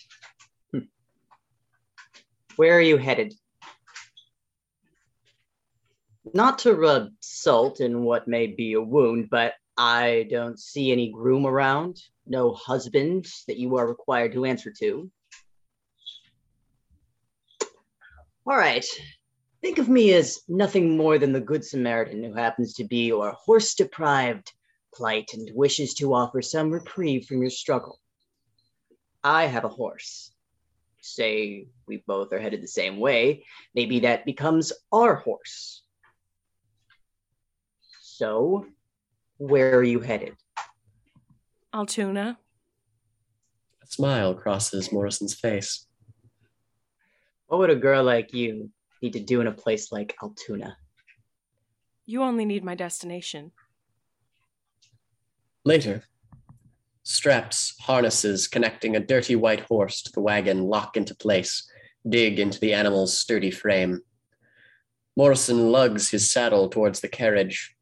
[0.73, 0.89] Hmm.
[2.57, 3.35] Where are you headed?
[6.33, 11.11] Not to rub salt in what may be a wound, but I don't see any
[11.11, 15.11] groom around, no husband that you are required to answer to.
[18.47, 18.85] All right.
[19.61, 23.33] Think of me as nothing more than the Good Samaritan who happens to be your
[23.33, 24.53] horse deprived
[24.95, 28.01] plight and wishes to offer some reprieve from your struggle.
[29.23, 30.33] I have a horse.
[31.03, 35.83] Say we both are headed the same way, maybe that becomes our horse.
[38.01, 38.67] So,
[39.39, 40.35] where are you headed?
[41.73, 42.39] Altoona,
[43.83, 45.87] A smile crosses Morrison's face.
[47.51, 48.71] What would a girl like you
[49.03, 50.77] need to do in a place like Altoona?
[52.07, 53.51] you only need my destination.
[55.65, 56.05] Later,
[57.03, 61.69] straps, harnesses connecting a dirty white horse to the wagon lock into place,
[62.09, 64.03] dig into the animal's sturdy frame.
[65.17, 67.77] Morrison lugs his saddle towards the carriage,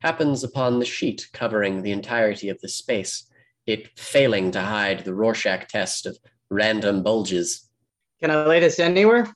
[0.00, 3.30] happens upon the sheet covering the entirety of the space,
[3.66, 6.18] it failing to hide the Rorschach test of
[6.50, 7.65] random bulges.
[8.20, 9.32] Can I lay this anywhere?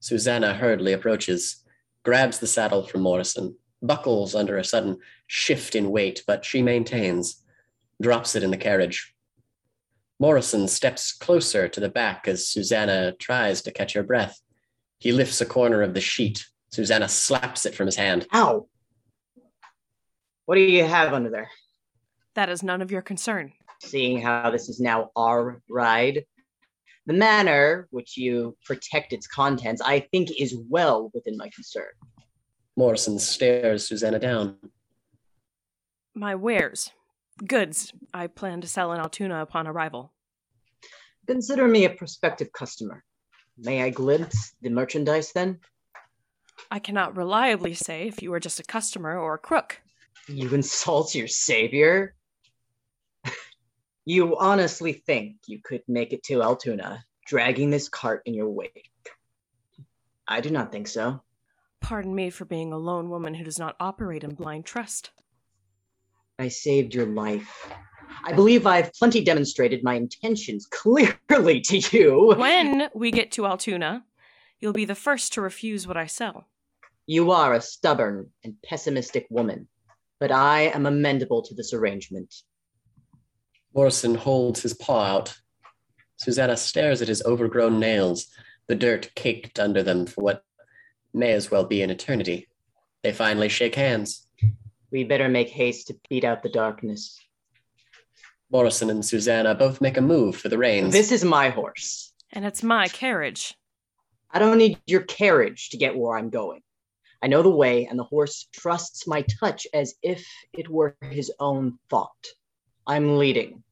[0.00, 1.62] Susanna hurriedly approaches,
[2.04, 7.44] grabs the saddle from Morrison, buckles under a sudden shift in weight, but she maintains,
[8.00, 9.14] drops it in the carriage.
[10.18, 14.40] Morrison steps closer to the back as Susanna tries to catch her breath.
[14.98, 16.46] He lifts a corner of the sheet.
[16.70, 18.26] Susanna slaps it from his hand.
[18.32, 18.68] Ow!
[20.46, 21.50] What do you have under there?
[22.34, 23.52] That is none of your concern.
[23.80, 26.24] Seeing how this is now our ride,
[27.06, 31.90] the manner which you protect its contents, I think, is well within my concern.
[32.76, 34.56] Morrison stares Susanna down.
[36.14, 36.90] My wares.
[37.46, 40.12] Goods I plan to sell in Altoona upon arrival.
[41.26, 43.04] Consider me a prospective customer.
[43.58, 45.60] May I glimpse the merchandise then?
[46.70, 49.80] I cannot reliably say if you are just a customer or a crook.
[50.28, 52.14] You insult your savior?
[54.04, 58.90] You honestly think you could make it to Altoona, dragging this cart in your wake?
[60.26, 61.22] I do not think so.
[61.80, 65.10] Pardon me for being a lone woman who does not operate in blind trust.
[66.38, 67.70] I saved your life.
[68.24, 72.34] I believe I've plenty demonstrated my intentions clearly to you.
[72.36, 74.04] When we get to Altoona,
[74.60, 76.48] you'll be the first to refuse what I sell.
[77.06, 79.68] You are a stubborn and pessimistic woman,
[80.20, 82.32] but I am amendable to this arrangement.
[83.74, 85.38] Morrison holds his paw out.
[86.16, 88.28] Susanna stares at his overgrown nails,
[88.68, 90.44] the dirt caked under them for what
[91.12, 92.48] may as well be an eternity.
[93.02, 94.26] They finally shake hands.
[94.90, 97.18] We better make haste to beat out the darkness.
[98.50, 100.92] Morrison and Susanna both make a move for the reins.
[100.92, 102.12] This is my horse.
[102.32, 103.54] And it's my carriage.
[104.30, 106.60] I don't need your carriage to get where I'm going.
[107.22, 111.32] I know the way, and the horse trusts my touch as if it were his
[111.38, 112.26] own thought.
[112.86, 113.62] I'm leading.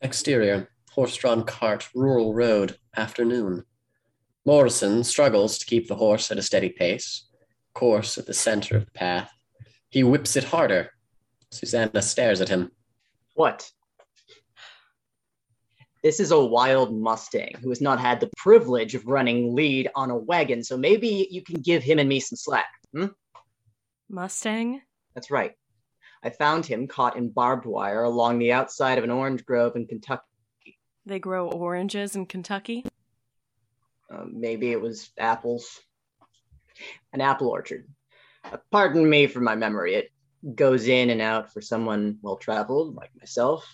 [0.00, 3.64] Exterior, horse-drawn cart, rural road, afternoon.
[4.44, 7.28] Morrison struggles to keep the horse at a steady pace,
[7.74, 9.30] course at the center of the path.
[9.90, 10.90] He whips it harder.
[11.50, 12.70] Susanna stares at him.
[13.34, 13.70] What?
[16.02, 20.10] This is a wild Mustang who has not had the privilege of running lead on
[20.10, 22.68] a wagon, so maybe you can give him and me some slack.
[22.92, 23.06] Hmm?
[24.08, 24.82] Mustang?
[25.14, 25.52] That's right.
[26.26, 29.86] I found him caught in barbed wire along the outside of an orange grove in
[29.86, 30.24] Kentucky.
[31.06, 32.84] They grow oranges in Kentucky?
[34.12, 35.78] Uh, maybe it was apples.
[37.12, 37.86] An apple orchard.
[38.42, 39.94] Uh, pardon me for my memory.
[39.94, 40.10] It
[40.56, 43.64] goes in and out for someone well traveled like myself.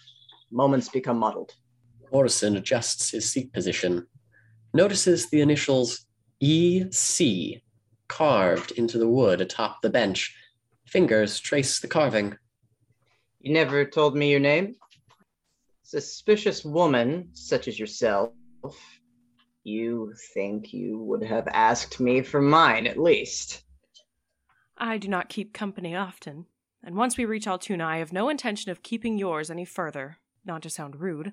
[0.51, 1.55] Moments become muddled.
[2.12, 4.07] Morrison adjusts his seat position,
[4.75, 6.05] notices the initials
[6.43, 7.62] EC
[8.09, 10.37] carved into the wood atop the bench.
[10.85, 12.37] Fingers trace the carving.
[13.43, 14.77] You never told me your name?
[15.83, 18.33] Suspicious woman, such as yourself,
[19.65, 23.65] you think you would have asked me for mine at least.
[24.79, 26.47] I do not keep company often,
[26.85, 30.63] and once we reach Altoona, I have no intention of keeping yours any further, not
[30.63, 31.33] to sound rude.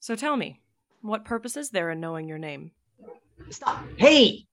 [0.00, 0.62] So tell me,
[1.00, 2.72] what purpose is there in knowing your name?
[3.50, 3.84] Stop!
[3.98, 4.46] Hey!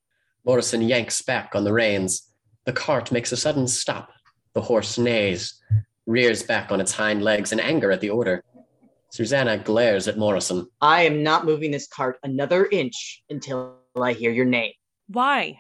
[0.46, 2.30] Morrison yanks back on the reins.
[2.66, 4.12] The cart makes a sudden stop.
[4.54, 5.60] The horse neighs,
[6.06, 8.44] rears back on its hind legs in anger at the order.
[9.10, 10.68] Susanna glares at Morrison.
[10.82, 14.74] I am not moving this cart another inch until I hear your name.
[15.08, 15.60] Why?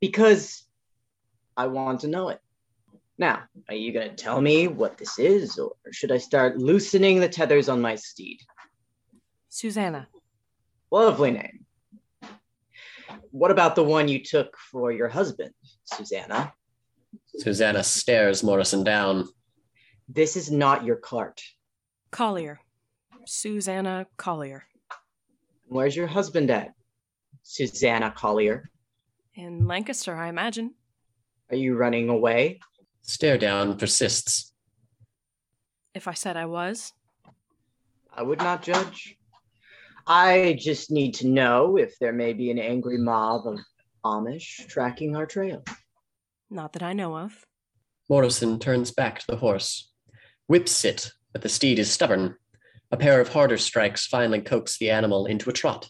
[0.00, 0.64] Because
[1.56, 2.40] I want to know it.
[3.18, 7.20] Now, are you going to tell me what this is, or should I start loosening
[7.20, 8.40] the tethers on my steed?
[9.48, 10.08] Susanna.
[10.90, 11.64] Lovely name.
[13.30, 15.52] What about the one you took for your husband,
[15.84, 16.52] Susanna?
[17.38, 19.28] Susanna stares Morrison down.
[20.08, 21.42] This is not your cart.
[22.10, 22.60] Collier.
[23.26, 24.64] Susanna Collier.
[25.68, 26.72] Where's your husband at?
[27.42, 28.70] Susanna Collier.
[29.34, 30.74] In Lancaster, I imagine.
[31.50, 32.60] Are you running away?
[33.02, 34.52] Stare down persists.
[35.94, 36.92] If I said I was,
[38.12, 39.16] I would not judge.
[40.06, 43.58] I just need to know if there may be an angry mob of
[44.04, 45.62] Amish tracking our trail.
[46.50, 47.46] Not that I know of.
[48.08, 49.90] Morrison turns back to the horse,
[50.46, 52.36] whips it, but the steed is stubborn.
[52.92, 55.88] A pair of harder strikes finally coax the animal into a trot.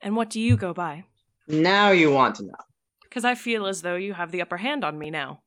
[0.00, 1.04] And what do you go by?
[1.46, 2.54] Now you want to know.
[3.02, 5.42] Because I feel as though you have the upper hand on me now.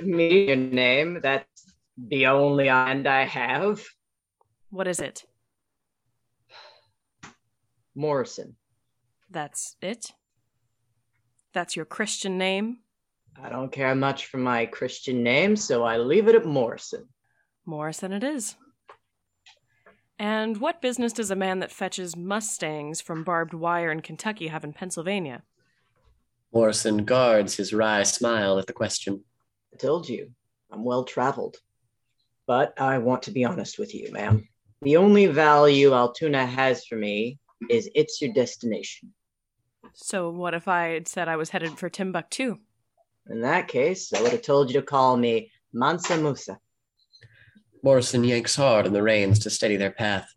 [0.00, 3.82] Me, your name, that's the only hand I have.
[4.70, 5.24] What is it?
[7.94, 8.56] Morrison.
[9.30, 10.12] That's it?
[11.52, 12.78] That's your Christian name?
[13.42, 17.08] I don't care much for my Christian name, so I leave it at Morrison.
[17.66, 18.56] Morrison it is.
[20.18, 24.64] And what business does a man that fetches Mustangs from barbed wire in Kentucky have
[24.64, 25.42] in Pennsylvania?
[26.52, 29.24] Morrison guards his wry smile at the question.
[29.72, 30.30] I told you,
[30.70, 31.56] I'm well traveled.
[32.46, 34.48] But I want to be honest with you, ma'am.
[34.82, 37.38] The only value Altoona has for me
[37.68, 39.12] is it's your destination.
[39.94, 42.58] So, what if I had said I was headed for Timbuktu?
[43.30, 46.58] In that case, I would have told you to call me Mansa Musa.
[47.82, 50.28] Morrison yanks hard on the reins to steady their path.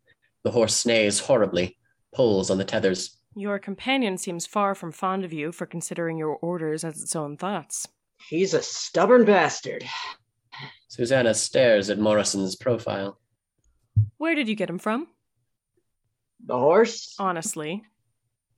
[0.43, 1.77] The horse neighs horribly,
[2.13, 3.17] pulls on the tethers.
[3.35, 7.35] Your companion seems far from fond of you for considering your orders as its own
[7.35, 7.87] thoughts.
[8.29, 9.83] He's a stubborn bastard.
[10.87, 13.19] Susanna stares at Morrison's profile.
[14.17, 15.07] Where did you get him from?
[16.45, 17.15] The horse?
[17.17, 17.83] Honestly,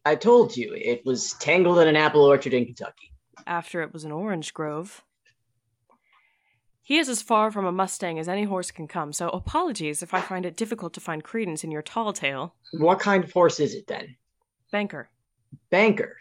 [0.03, 3.14] I told you, it was tangled in an apple orchard in Kentucky.
[3.45, 5.03] After it was an orange grove.
[6.81, 10.13] He is as far from a Mustang as any horse can come, so apologies if
[10.13, 12.53] I find it difficult to find credence in your tall tale.
[12.73, 14.15] What kind of horse is it then?
[14.71, 15.09] Banker.
[15.71, 16.17] Banker.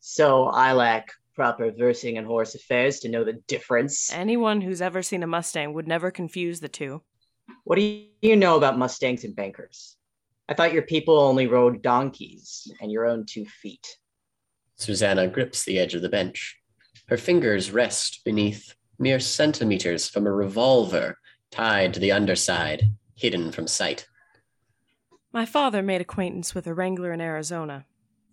[0.00, 4.12] So I lack proper versing in horse affairs to know the difference.
[4.12, 7.02] Anyone who's ever seen a Mustang would never confuse the two.
[7.64, 9.96] What do you know about Mustangs and bankers?
[10.48, 13.96] I thought your people only rode donkeys and your own two feet.
[14.76, 16.58] Susanna grips the edge of the bench.
[17.08, 21.18] Her fingers rest beneath mere centimeters from a revolver
[21.50, 24.06] tied to the underside, hidden from sight.
[25.32, 27.86] My father made acquaintance with a wrangler in Arizona.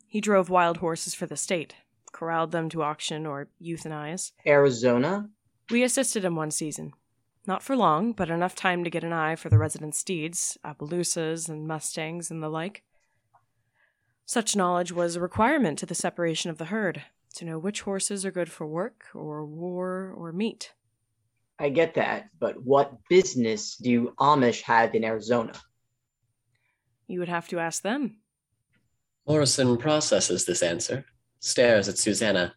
[0.07, 1.75] He drove wild horses for the state,
[2.11, 4.31] corralled them to auction or euthanize.
[4.45, 5.29] Arizona?
[5.69, 6.93] We assisted him one season.
[7.45, 11.47] Not for long, but enough time to get an eye for the resident steeds, Appaloosas
[11.47, 12.83] and Mustangs and the like.
[14.29, 17.01] Such knowledge was a requirement to the separation of the herd,
[17.33, 20.71] to know which horses are good for work or war or meat.
[21.57, 25.53] I get that, but what business do Amish have in Arizona?
[27.07, 28.17] You would have to ask them.
[29.27, 31.05] Morrison processes this answer,
[31.39, 32.53] stares at Susanna.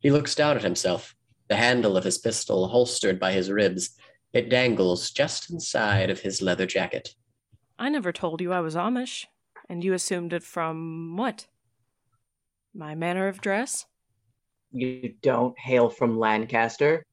[0.00, 1.14] He looks down at himself,
[1.46, 3.90] the handle of his pistol holstered by his ribs.
[4.32, 7.14] It dangles just inside of his leather jacket.
[7.78, 9.26] I never told you I was Amish,
[9.68, 11.46] and you assumed it from what?
[12.74, 13.86] My manner of dress?
[14.70, 17.04] You don't hail from Lancaster?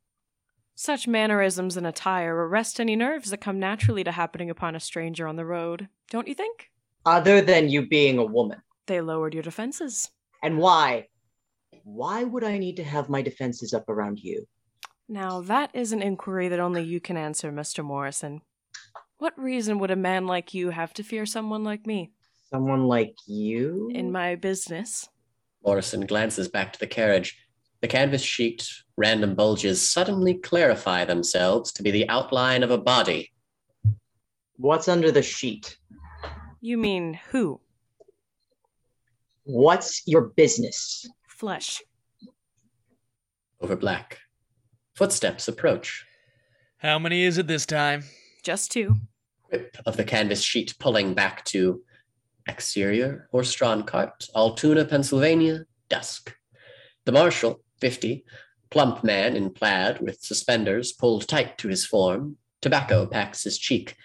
[0.75, 5.27] Such mannerisms and attire arrest any nerves that come naturally to happening upon a stranger
[5.27, 6.71] on the road, don't you think?
[7.05, 8.61] Other than you being a woman.
[8.87, 10.09] They lowered your defenses.
[10.41, 11.07] And why?
[11.83, 14.45] Why would I need to have my defenses up around you?
[15.07, 17.83] Now, that is an inquiry that only you can answer, Mr.
[17.83, 18.41] Morrison.
[19.17, 22.11] What reason would a man like you have to fear someone like me?
[22.53, 23.89] Someone like you?
[23.95, 25.09] In my business?
[25.65, 27.35] Morrison glances back to the carriage.
[27.81, 33.31] The canvas sheet random bulges suddenly clarify themselves to be the outline of a body.
[34.57, 35.79] What's under the sheet?
[36.61, 37.59] You mean who?
[39.45, 41.09] What's your business?
[41.27, 41.81] Flesh.
[43.61, 44.19] Over black.
[44.93, 46.05] Footsteps approach.
[46.77, 48.03] How many is it this time?
[48.43, 48.97] Just two.
[49.51, 51.81] Whip of the canvas sheet pulling back to
[52.47, 56.35] exterior horse-drawn cart, Altoona, Pennsylvania, dusk.
[57.05, 58.23] The marshal, 50,
[58.69, 63.95] plump man in plaid with suspenders pulled tight to his form, tobacco packs his cheek.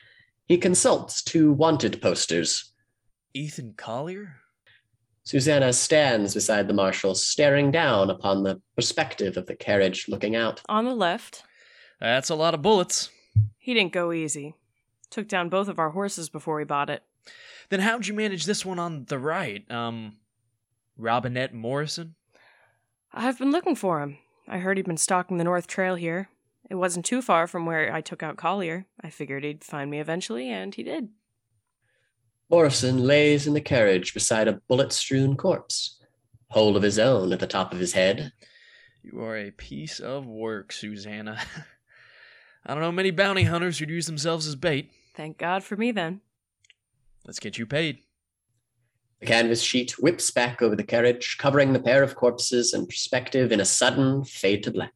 [0.47, 2.73] He consults two wanted posters.
[3.35, 4.37] Ethan Collier?
[5.25, 10.63] Susanna stands beside the marshal, staring down upon the perspective of the carriage looking out.
[10.69, 11.45] On the left.
[12.01, 13.11] That's a lot of bullets.
[13.59, 14.55] He didn't go easy.
[15.11, 17.03] Took down both of our horses before we bought it.
[17.71, 19.69] Then how'd you manage this one on the right?
[19.71, 20.17] Um,
[20.97, 22.15] Robinette Morrison?
[23.13, 24.19] I've been looking for him.
[24.47, 26.29] I heard he'd been stalking the North Trail here.
[26.71, 28.87] It wasn't too far from where I took out Collier.
[29.03, 31.09] I figured he'd find me eventually, and he did.
[32.51, 36.01] Morrison lays in the carriage beside a bullet strewn corpse,
[36.49, 38.33] hole of his own at the top of his head.
[39.03, 41.39] You are a piece of work, Susanna.
[42.67, 44.91] I don't know many bounty hunters who'd use themselves as bait.
[45.15, 46.21] Thank God for me then.
[47.29, 47.99] Let's get you paid.
[49.21, 53.53] The canvas sheet whips back over the carriage, covering the pair of corpses and perspective
[53.53, 54.95] in a sudden fade to black.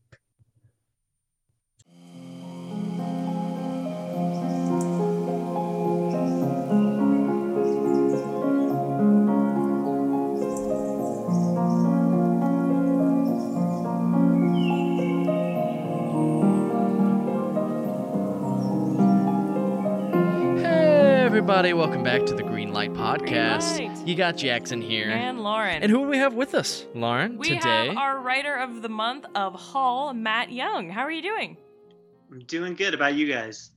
[21.43, 23.77] Everybody, welcome back to the Green Light Podcast.
[23.77, 24.07] Green Light.
[24.07, 25.11] You got Jackson here.
[25.11, 25.83] And Lauren.
[25.83, 26.87] And who do we have with us?
[26.95, 27.89] Lauren, we today.
[27.89, 30.93] have our writer of the month of Haul, Matt Yongue.
[30.93, 31.57] How are you doing?
[32.31, 33.73] I'm doing good about you guys.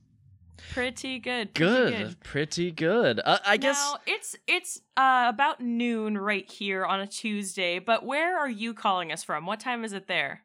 [0.72, 1.54] Pretty good.
[1.54, 1.92] Pretty good.
[1.92, 2.20] good.
[2.20, 3.20] Pretty good.
[3.24, 3.96] Uh, I guess.
[4.06, 9.10] It's it's uh, about noon right here on a Tuesday, but where are you calling
[9.10, 9.44] us from?
[9.44, 10.42] What time is it there?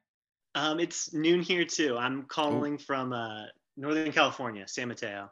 [0.55, 1.97] Um, it's noon here too.
[1.99, 3.43] I'm calling from uh,
[3.77, 5.29] Northern California, San Mateo.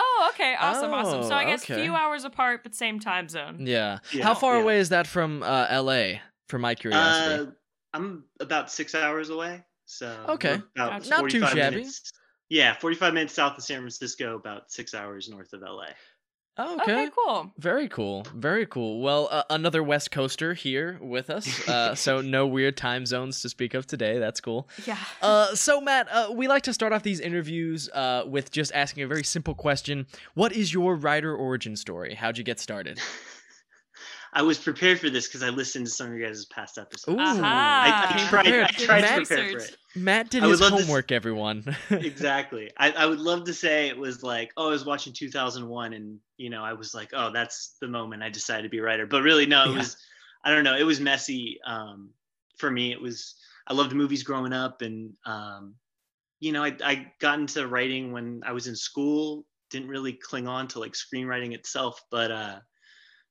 [0.00, 0.54] Oh, okay.
[0.54, 1.22] Awesome, awesome.
[1.24, 1.82] So Oh, I guess okay.
[1.82, 3.66] few hours apart, but same time zone.
[3.66, 3.98] Yeah.
[4.12, 4.62] Yeah, How far yeah.
[4.62, 6.22] away is that from uh, L.A.
[6.48, 7.44] For my curiosity.
[7.44, 7.50] Uh,
[7.92, 9.64] I'm about six hours away.
[9.86, 10.54] So Okay.
[10.76, 11.10] about Gotcha.
[11.10, 11.76] Not too shabby.
[11.76, 12.12] Minutes,
[12.48, 15.88] yeah, 45 minutes south of San Francisco, about six hours north of LA.
[16.60, 17.52] Oh, Okay, cool.
[17.58, 18.26] Very cool.
[18.34, 19.00] Very cool.
[19.00, 21.68] Well, uh, another West Coaster here with us.
[21.68, 24.18] Uh, so no weird time zones to speak of today.
[24.18, 24.68] That's cool.
[24.84, 24.98] Yeah.
[25.22, 29.04] Uh, so Matt, uh, we like to start off these interviews uh, with just asking
[29.04, 32.14] a very simple question: What is your writer origin story?
[32.14, 33.00] How'd you get started?
[34.32, 37.16] I was prepared for this because I listened to some of your guys' past episodes.
[37.16, 38.08] Ooh, Aha.
[38.08, 38.68] I, I came tried, I prepared.
[38.76, 39.76] tried to prepare for it.
[39.98, 41.12] Matt did his love to s- homework.
[41.12, 41.64] Everyone.
[41.90, 42.70] exactly.
[42.76, 46.18] I, I would love to say it was like, oh, I was watching 2001 and,
[46.36, 49.06] you know, I was like, oh, that's the moment I decided to be a writer.
[49.06, 49.78] But really, no, it Yeah.
[49.78, 49.96] was,
[50.44, 51.58] I don't know, it was messy.
[51.66, 52.10] Um,
[52.56, 53.34] for me, it was,
[53.66, 55.74] I loved movies growing up and, um,
[56.40, 60.46] you know, I, I got into writing when I was in school, didn't really cling
[60.48, 62.58] on to like screenwriting itself, but uh,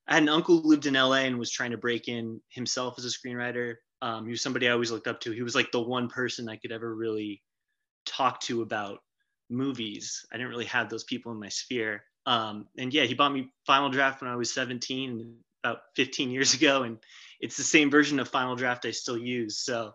[0.07, 2.95] I had an uncle who lived in LA and was trying to break in himself
[2.97, 3.75] as a screenwriter.
[4.01, 5.31] Um, he was somebody I always looked up to.
[5.31, 7.41] He was like the one person I could ever really
[8.05, 8.99] talk to about
[9.49, 10.25] movies.
[10.31, 12.03] I didn't really have those people in my sphere.
[12.25, 16.53] Um, and yeah, he bought me Final Draft when I was 17, about 15 years
[16.53, 16.97] ago, and
[17.39, 19.57] it's the same version of Final Draft I still use.
[19.59, 19.93] So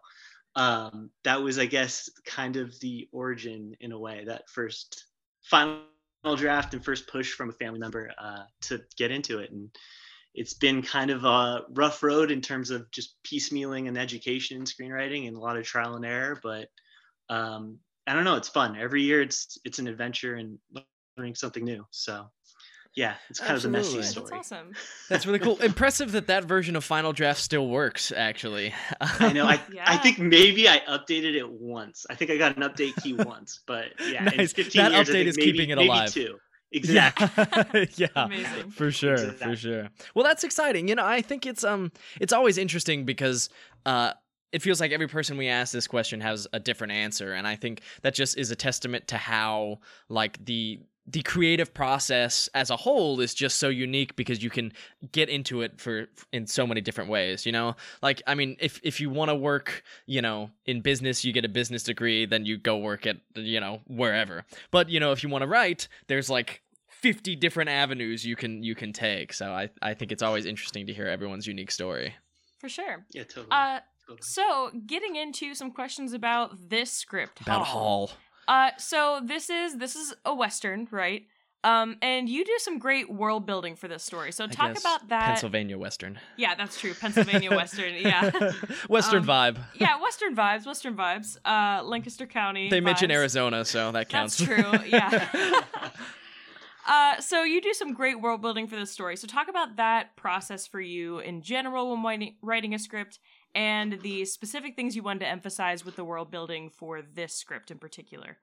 [0.56, 4.24] um, that was, I guess, kind of the origin in a way.
[4.26, 5.06] That first
[5.42, 5.82] Final
[6.36, 9.70] Draft and first push from a family member uh, to get into it, and
[10.34, 14.64] it's been kind of a rough road in terms of just piecemealing and education in
[14.64, 16.38] screenwriting and a lot of trial and error.
[16.42, 16.68] But
[17.28, 18.76] um, I don't know, it's fun.
[18.76, 20.58] Every year, it's it's an adventure and
[21.16, 21.86] learning something new.
[21.90, 22.30] So
[22.94, 24.26] yeah, it's kind of the messy story.
[24.30, 24.72] That's awesome.
[25.08, 25.56] That's really cool.
[25.58, 28.12] Impressive that that version of Final Draft still works.
[28.14, 29.46] Actually, I know.
[29.46, 32.04] I, I think maybe I updated it once.
[32.10, 34.52] I think I got an update key once, but yeah, in Nice.
[34.52, 36.12] 15 That years, I update think is maybe, keeping it maybe alive.
[36.12, 36.38] Two.
[36.72, 37.28] Exactly.
[37.34, 37.84] Yeah.
[38.14, 38.24] yeah.
[38.24, 38.70] Amazing.
[38.70, 39.88] For sure, for sure.
[40.14, 40.88] Well, that's exciting.
[40.88, 43.48] You know, I think it's um it's always interesting because
[43.86, 44.12] uh
[44.52, 47.56] it feels like every person we ask this question has a different answer and I
[47.56, 49.78] think that just is a testament to how
[50.10, 54.72] like the the creative process as a whole is just so unique because you can
[55.10, 58.80] get into it for in so many different ways you know like i mean if
[58.84, 62.46] if you want to work you know in business you get a business degree then
[62.46, 65.88] you go work at you know wherever but you know if you want to write
[66.06, 70.22] there's like 50 different avenues you can you can take so i i think it's
[70.22, 72.14] always interesting to hear everyone's unique story
[72.60, 73.04] For sure.
[73.10, 73.48] Yeah, totally.
[73.50, 74.22] Uh, totally.
[74.22, 78.12] so getting into some questions about this script, about Haul
[78.48, 81.26] Uh, so this is this is a western, right?
[81.64, 84.32] Um, and you do some great world building for this story.
[84.32, 85.26] So talk about that.
[85.26, 86.92] pennsylvania western Yeah, that's true.
[86.92, 87.94] Pennsylvania western.
[87.94, 88.32] Yeah,
[88.88, 90.66] western Um, vibe yeah, western vibes.
[90.66, 91.36] Western vibes.
[91.44, 92.68] Uh, Lancaster County.
[92.68, 94.80] they mention arizona so that counts That's true.
[94.88, 95.24] Yeah.
[96.84, 99.16] Uh, so you do some great world building for this story.
[99.16, 103.20] So talk about that process for you in general when writing, writing a script,
[103.54, 107.70] and the specific things you wanted to emphasize with the world building for this script
[107.70, 108.38] in particular.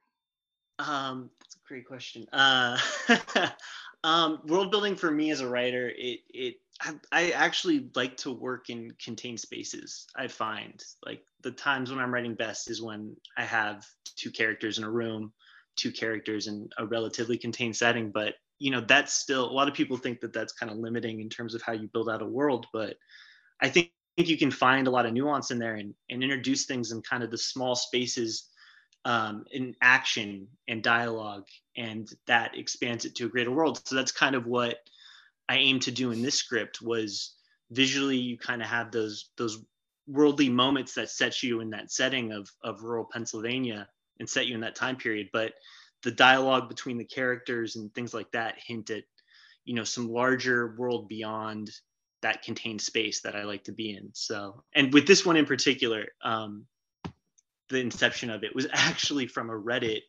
[0.79, 2.25] Um, that's a great question.
[2.31, 2.77] Uh,
[4.03, 8.31] um, world building for me as a writer, it it I, I actually like to
[8.31, 10.07] work in contained spaces.
[10.15, 13.85] I find like the times when I'm writing best is when I have
[14.15, 15.33] two characters in a room,
[15.75, 18.11] two characters in a relatively contained setting.
[18.11, 21.19] But you know, that's still a lot of people think that that's kind of limiting
[21.19, 22.67] in terms of how you build out a world.
[22.71, 22.95] But
[23.61, 23.91] I think
[24.27, 27.23] you can find a lot of nuance in there and, and introduce things in kind
[27.23, 28.49] of the small spaces
[29.05, 31.45] um, in action and dialogue,
[31.77, 33.81] and that expands it to a greater world.
[33.87, 34.79] So that's kind of what
[35.47, 36.81] I aim to do in this script.
[36.81, 37.35] Was
[37.71, 39.63] visually, you kind of have those those
[40.07, 43.87] worldly moments that set you in that setting of of rural Pennsylvania
[44.19, 45.29] and set you in that time period.
[45.31, 45.53] But
[46.03, 49.03] the dialogue between the characters and things like that hint at,
[49.65, 51.69] you know, some larger world beyond
[52.21, 54.09] that contained space that I like to be in.
[54.13, 56.65] So, and with this one in particular, um,
[57.69, 60.01] the inception of it was actually from a Reddit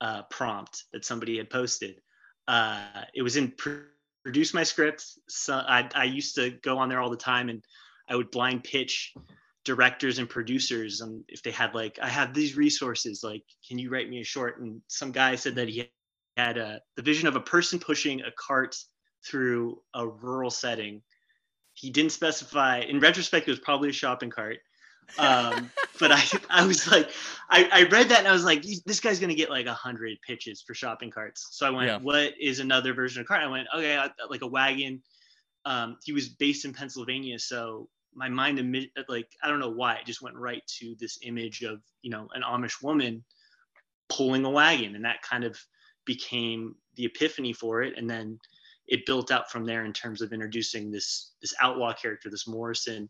[0.00, 2.00] uh, prompt that somebody had posted.
[2.46, 2.82] Uh,
[3.14, 3.90] it was in pr-
[4.24, 5.04] produce my script.
[5.28, 7.62] So I, I used to go on there all the time and
[8.08, 9.14] I would blind pitch
[9.64, 13.90] directors and producers and if they had like i have these resources like can you
[13.90, 15.86] write me a short and some guy said that he
[16.38, 18.74] had a, the vision of a person pushing a cart
[19.26, 21.02] through a rural setting
[21.78, 24.58] he didn't specify in retrospect it was probably a shopping cart
[25.18, 25.70] um,
[26.00, 27.10] but I, I was like,
[27.48, 30.18] I, I read that and I was like, this guy's gonna get like a hundred
[30.26, 31.48] pitches for shopping carts.
[31.52, 31.98] So I went, Yeah.
[31.98, 33.42] what is another version of cart?
[33.42, 35.02] I went, okay, I- like a wagon.
[35.64, 39.94] Um, he was based in Pennsylvania, so my mind imi- like I don't know why
[39.96, 43.24] it just went right to this image of you know an Amish woman
[44.08, 45.58] pulling a wagon, and that kind of
[46.04, 48.38] became the epiphany for it, and then
[48.88, 53.08] it built out from there in terms of introducing this this outlaw character, this Morrison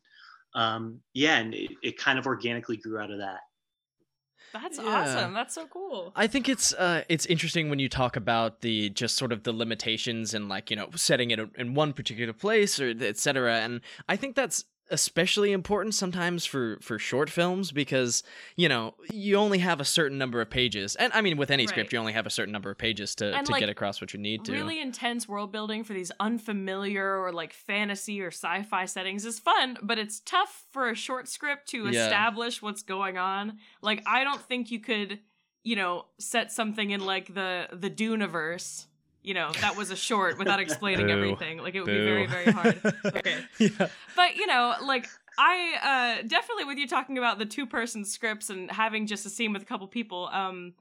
[0.54, 3.40] um, yeah, and it, it kind of organically grew out of that.
[4.54, 4.84] That's Yeah.
[4.84, 5.34] awesome.
[5.34, 6.12] That's so cool.
[6.16, 9.52] I think it's uh, it's interesting when you talk about the just sort of the
[9.52, 13.58] limitations and like you know setting it in one particular place or etc.
[13.58, 18.22] And I think that's especially important sometimes for for short films because
[18.56, 21.66] you know you only have a certain number of pages, and I mean with any
[21.66, 24.00] script you only have a certain number of pages to And, to like, get across
[24.00, 24.52] what you need to.
[24.52, 29.78] Really intense world building for these unfamiliar or like fantasy or sci-fi settings is fun,
[29.82, 32.04] but it's tough for a short script to Yeah.
[32.06, 33.58] establish what's going on.
[33.82, 35.20] Like I don't think you could,
[35.64, 38.86] you know, set something in like the the Duneverse.
[39.28, 41.58] You know, that was a short without explaining everything.
[41.58, 42.80] Like it would be very very hard.
[43.04, 43.36] Okay.
[43.58, 43.88] yeah.
[44.16, 45.06] But you know, like
[45.36, 49.28] I uh definitely with you talking about the two person scripts and having just a
[49.28, 50.72] scene with a couple people, um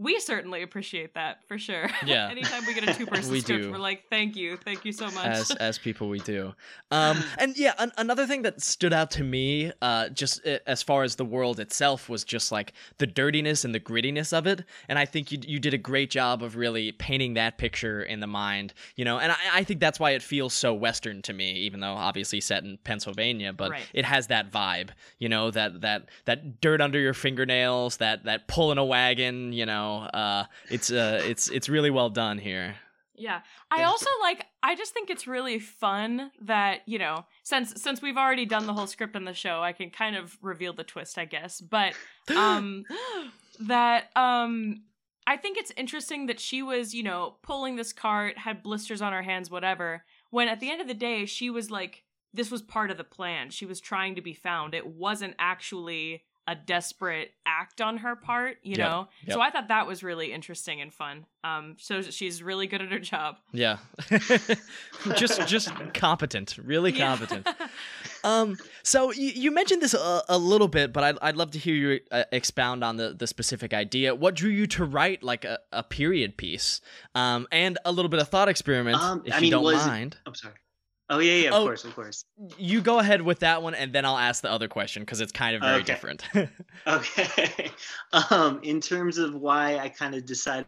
[0.00, 1.88] we certainly appreciate that for sure.
[2.06, 2.28] Yeah.
[2.30, 3.70] Anytime we get a two person We script, do.
[3.70, 5.26] we're like, thank you, thank you so much.
[5.26, 6.54] as as people we do
[6.90, 10.82] um and yeah an- another thing that stood out to me uh just uh, as
[10.82, 14.64] far as the world itself was just like the dirtiness and the grittiness of it
[14.88, 18.20] and i think you you did a great job of really painting that picture in
[18.20, 21.32] the mind you know and i, I think that's why it feels so western to
[21.32, 23.86] me even though obviously set in pennsylvania but Right.
[23.94, 24.88] it has that vibe
[25.18, 29.66] you know that that that dirt under your fingernails that that pulling a wagon you
[29.66, 32.74] know uh it's uh it's it's really well done here
[33.20, 33.40] Yeah.
[33.70, 38.16] I also like I just think it's really fun that, you know, since since we've
[38.16, 41.18] already done the whole script in the show, I can kind of reveal the twist,
[41.18, 41.60] I guess.
[41.60, 41.92] But
[42.34, 42.84] um
[43.60, 44.84] that um
[45.26, 49.12] I think it's interesting that she was, you know, pulling this cart, had blisters on
[49.12, 52.62] her hands, whatever, when at the end of the day she was like this was
[52.62, 53.50] part of the plan.
[53.50, 54.72] She was trying to be found.
[54.72, 59.08] It wasn't actually a desperate act on her part, you Yep, know.
[59.24, 59.34] yep.
[59.34, 61.24] So I thought that was really interesting and fun.
[61.44, 63.36] Um so she's really good at her job.
[63.52, 63.78] Yeah.
[65.16, 67.06] just just competent, really Yeah.
[67.16, 67.48] competent.
[68.22, 71.58] Um so you, you mentioned this a, a little bit, but I'd, I'd love to
[71.58, 74.14] hear you uh, expound on the, the specific idea.
[74.14, 76.80] What drew you to write like a, a period piece?
[77.14, 79.86] Um and a little bit of thought experiment Um, if I you mean, don't was
[79.86, 80.18] mind.
[80.26, 80.54] I'm sorry.
[81.10, 81.60] Oh yeah, yeah, of Oh.
[81.60, 82.24] course, of course.
[82.58, 85.32] You go ahead with that one and then I'll ask the other question cuz it's
[85.32, 85.84] kind of very Okay.
[85.84, 86.24] different.
[86.88, 87.70] Okay.
[88.30, 90.66] um, in terms of why I kind of decided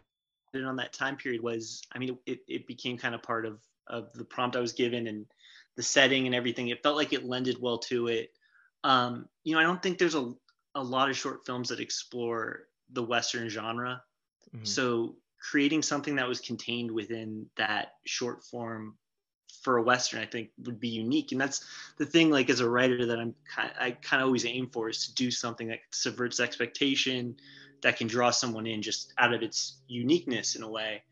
[0.55, 4.13] on that time period was, I mean, it, it became kind of part of of
[4.13, 5.25] the prompt I was given and
[5.75, 6.69] the setting and everything.
[6.69, 8.31] It felt like it lended well to it.
[8.83, 10.33] Um, you know, I don't think there's a
[10.75, 14.03] a lot of short films that explore the Western genre.
[14.53, 14.77] Mhm.
[14.77, 18.97] So creating something that was contained within that short form
[19.63, 21.31] for a western, I think would be unique.
[21.31, 21.65] And that's
[21.97, 22.29] the thing.
[22.29, 25.15] Like as a writer, that I'm kind I kind of always aim for is to
[25.15, 27.35] do something that subverts expectation,
[27.81, 31.03] that can draw someone in just out of its uniqueness in a way.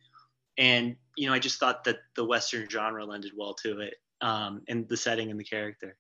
[0.58, 4.62] And you know, I just thought that the western genre lended well to it, um,
[4.68, 5.98] and the setting and the character.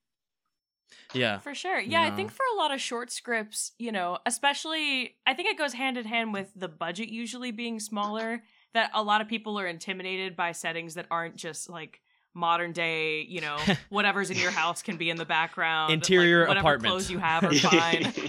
[1.14, 1.40] yeah.
[1.40, 1.80] For sure.
[1.80, 5.58] Yeah, I think for a lot of short scripts, you know, especially I think it
[5.58, 8.44] goes hand in hand with the budget usually being smaller
[8.74, 12.02] that a lot of people are intimidated by settings that aren't just like
[12.34, 13.58] modern day, you know,
[13.90, 15.92] whatever's in your house can be in the background.
[15.94, 16.92] Interior like, whatever apartment.
[16.92, 18.14] clothes you have are fine.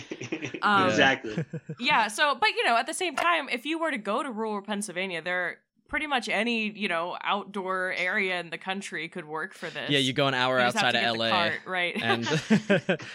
[0.62, 1.44] Um, exactly.
[1.80, 4.30] yeah, so but you know, at the same time, if you were to go to
[4.30, 9.54] rural Pennsylvania, there pretty much any, you know, outdoor area in the country could work
[9.54, 9.90] for this.
[9.90, 11.30] Yeah, you go an hour You outside of LA.
[11.30, 12.00] cart, right?
[12.00, 12.24] and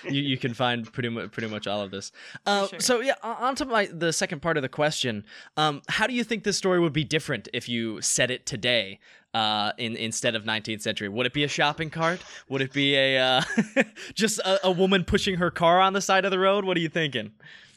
[0.04, 2.12] you, you can find pretty much pretty much all of this.
[2.46, 2.80] Uh, sure.
[2.82, 5.24] So yeah, o- on to my the second part of the question.
[5.56, 9.00] Um, how do you think this story would be different if you set it today?
[9.38, 12.20] Uh, in instead of 19th century, would it be a shopping cart?
[12.50, 13.42] Would it be a uh,
[14.16, 16.66] just a, a woman pushing her car on the side of the road?
[16.66, 17.32] What are you thinking?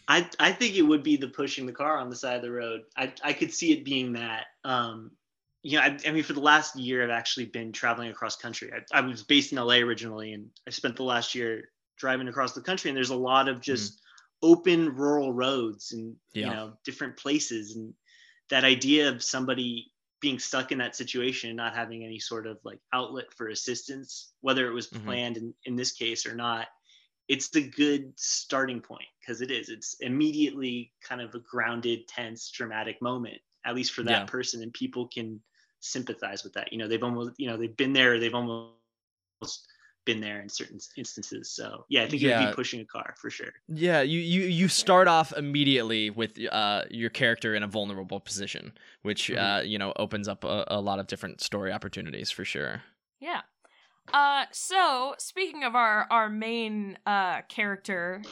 [0.08, 2.50] I I think it would be the pushing the car on the side of the
[2.50, 2.80] road.
[2.96, 4.46] I I could see it being that.
[4.64, 5.10] Um,
[5.62, 8.72] you know, I, I mean, for the last year, I've actually been traveling across country.
[8.72, 11.64] I, I was based in LA originally, and I spent the last year
[11.98, 12.88] driving across the country.
[12.88, 14.00] And there's a lot of just
[14.42, 16.46] open rural roads and Yeah.
[16.46, 17.92] you know different places, and
[18.48, 22.58] that idea of somebody being stuck in that situation and not having any sort of
[22.64, 25.04] like outlet for assistance, whether it was Mhm.
[25.04, 26.68] planned in, in this case or not,
[27.28, 29.68] it's the good starting point because it is.
[29.68, 34.26] It's immediately kind of a grounded, tense, dramatic moment, at least for that Yeah.
[34.26, 35.40] person, and people can
[35.80, 36.72] sympathize with that.
[36.72, 38.76] You know, they've almost, you know, they've been there, they've almost
[40.04, 41.50] been there in certain instances.
[41.50, 43.52] So yeah, I think you'd be pushing a car for sure.
[43.68, 48.72] Yeah, you, you, you start off immediately with uh, your character in a vulnerable position,
[49.02, 49.58] which Mhm.
[49.58, 52.82] uh, you know opens up a, a lot of different story opportunities for sure.
[53.20, 53.42] Yeah.
[54.12, 58.22] Uh so speaking of our our main uh character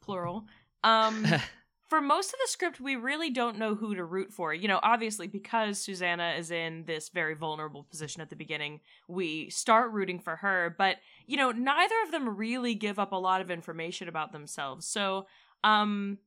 [0.00, 0.46] plural,
[0.82, 1.26] um
[1.90, 4.54] for most of the script we really don't know who to root for.
[4.54, 9.50] You know, obviously because Susanna is in this very vulnerable position at the beginning, we
[9.50, 13.42] start rooting for her, but you know, neither of them really give up a lot
[13.42, 14.86] of information about themselves.
[14.86, 15.26] So,
[15.64, 16.18] um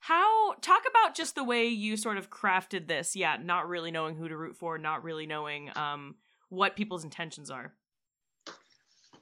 [0.00, 3.14] How talk about just the way you sort of crafted this?
[3.16, 6.16] Yeah, not really knowing who to root for, not really knowing um
[6.48, 7.74] what people's intentions are.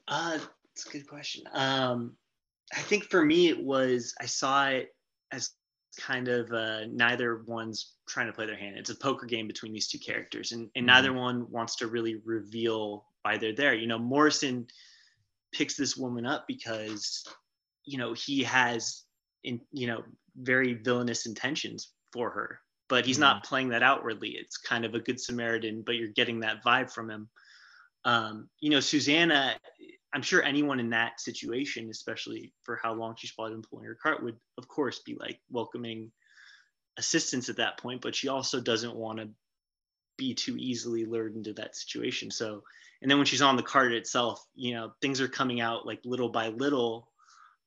[0.09, 0.39] Uh,
[0.75, 1.45] it's a good question.
[1.53, 2.17] Um,
[2.73, 4.95] I think for me it was I saw it
[5.33, 5.51] as
[5.99, 8.77] kind of uh, neither one's trying to play their hand.
[8.77, 10.87] It's a poker game between these two characters, and, and mm-hmm.
[10.87, 13.75] neither one wants to really reveal why they're there.
[13.75, 14.67] You know, Morrison
[15.53, 17.25] picks this woman up because
[17.85, 19.05] you know he has
[19.45, 20.03] in you know
[20.37, 23.23] very villainous intentions for her but he's mm-hmm.
[23.23, 26.91] not playing that outwardly it's kind of a good samaritan but you're getting that vibe
[26.93, 27.29] from him
[28.05, 29.57] um, you know susanna
[30.13, 33.99] i'm sure anyone in that situation especially for how long she's probably been pulling her
[34.01, 36.11] cart would of course be like welcoming
[36.97, 39.29] assistance at that point but she also doesn't want to
[40.21, 42.31] be too easily lured into that situation.
[42.31, 42.63] So
[43.01, 46.01] and then when she's on the cart itself you know things are coming out like
[46.05, 47.09] little by little.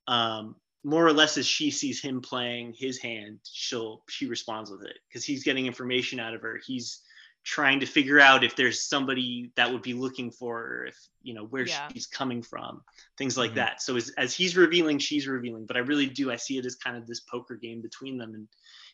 [0.07, 4.83] Um, more or less as she sees him playing his hand she'll she responds with
[4.83, 6.59] it because he's getting information out of her.
[6.63, 7.01] He's
[7.43, 11.33] trying to figure out if there's somebody that would be looking for her if you
[11.33, 11.87] know where yeah.
[11.91, 12.81] she's coming from
[13.17, 13.59] things like mm-hmm.
[13.59, 16.65] that so as, as he's revealing she's revealing but i really do i see it
[16.65, 18.47] as kind of this poker game between them and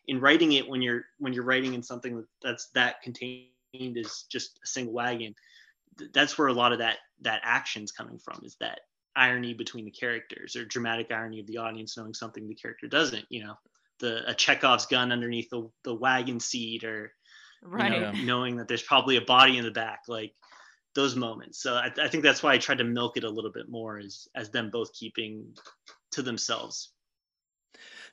[0.08, 4.60] in writing it when you're when you're writing in something that's that contained is just
[4.64, 5.36] a single wagon
[6.14, 8.80] that's where a lot of that that action's coming from is that
[9.16, 13.26] irony between the characters or dramatic irony of the audience knowing something the character doesn't
[13.30, 13.54] you know
[14.00, 17.12] the a chekhov's gun underneath the, the wagon seat or
[17.64, 20.34] right you know, knowing that there's probably a body in the back like
[20.96, 23.52] those moments so I, I think that's why i tried to milk it a little
[23.52, 25.56] bit more as as them both keeping
[26.12, 26.94] to themselves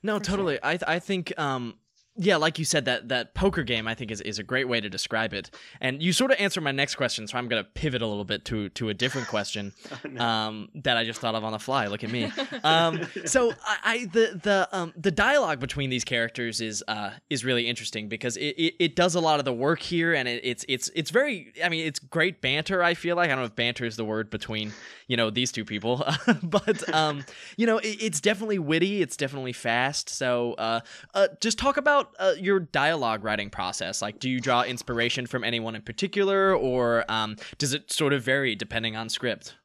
[0.03, 0.55] no, totally.
[0.55, 0.65] Sure.
[0.65, 1.75] I I think um
[2.17, 4.81] yeah, like you said, that that poker game I think is, is a great way
[4.81, 5.51] to describe it.
[5.79, 8.45] And you sort of answered my next question, so I'm gonna pivot a little bit
[8.45, 10.25] to to a different question oh, no.
[10.25, 11.87] um, that I just thought of on the fly.
[11.87, 12.31] Look at me.
[12.63, 17.45] Um, so I, I, the the um, the dialogue between these characters is uh, is
[17.45, 20.41] really interesting because it, it, it, does a lot of the work here, and it,
[20.43, 21.53] it's it's it's very.
[21.63, 22.81] I mean, it's great banter.
[22.83, 24.73] I feel like I don't know if banter is the word between
[25.07, 26.03] you know these two people,
[26.43, 27.23] but um,
[27.57, 29.01] you know, it's definitely witty.
[29.01, 30.09] It's definitely fast.
[30.09, 30.79] So uh,
[31.13, 34.01] uh, just talk about about uh, your dialogue writing process?
[34.01, 38.23] Like, do you draw inspiration from anyone in particular, or um, does it sort of
[38.23, 39.55] vary depending on script?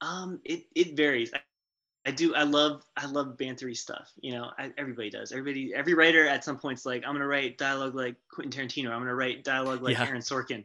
[0.00, 1.32] Um, it it varies.
[1.34, 1.40] I,
[2.06, 2.34] I do.
[2.34, 4.12] I love I love bantery stuff.
[4.20, 5.32] You know, I, everybody does.
[5.32, 8.90] Everybody, every writer at some point's like, I'm gonna write dialogue like Quentin Tarantino.
[8.90, 10.06] I'm gonna write dialogue like yeah.
[10.06, 10.64] Aaron Sorkin.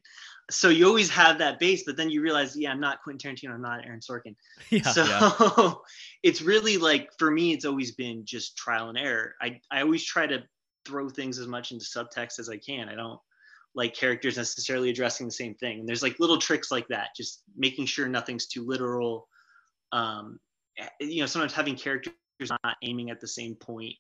[0.49, 3.53] So you always have that base, but then you realize, yeah, I'm not Quentin Tarantino.
[3.53, 4.35] I'm not Aaron Sorkin.
[4.69, 5.71] Yeah, so yeah.
[6.23, 9.35] it's really like for me, it's always been just trial and error.
[9.41, 10.43] I I always try to
[10.91, 12.89] throw things as much into subtext as I can.
[12.89, 13.19] I don't
[13.73, 15.79] like characters necessarily addressing the same thing.
[15.79, 19.29] And there's like little tricks like that, just making sure nothing's too literal.
[19.93, 20.37] Um,
[20.77, 23.93] eh, you know, sometimes having characters not aiming at the same point,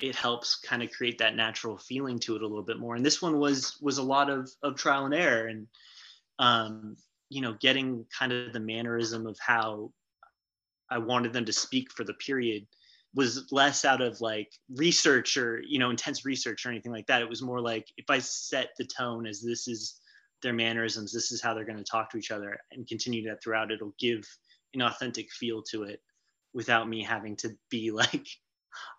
[0.00, 2.96] it helps kind of create that natural feeling to it a little bit more.
[2.96, 5.68] And this one was was a lot of of trial and error, and
[6.40, 6.96] um,
[7.28, 9.92] you know, getting kind of the mannerism of how
[10.90, 12.66] I wanted them to speak for the period
[13.14, 17.22] was less out of like research or you know intense research or anything like that.
[17.22, 20.00] It was more like if i set the tone as this is
[20.42, 23.42] their mannerisms this is how they're going to talk to each other and continue that
[23.42, 24.24] throughout it'll give
[24.74, 26.00] an authentic feel to it
[26.52, 28.26] without me having to be like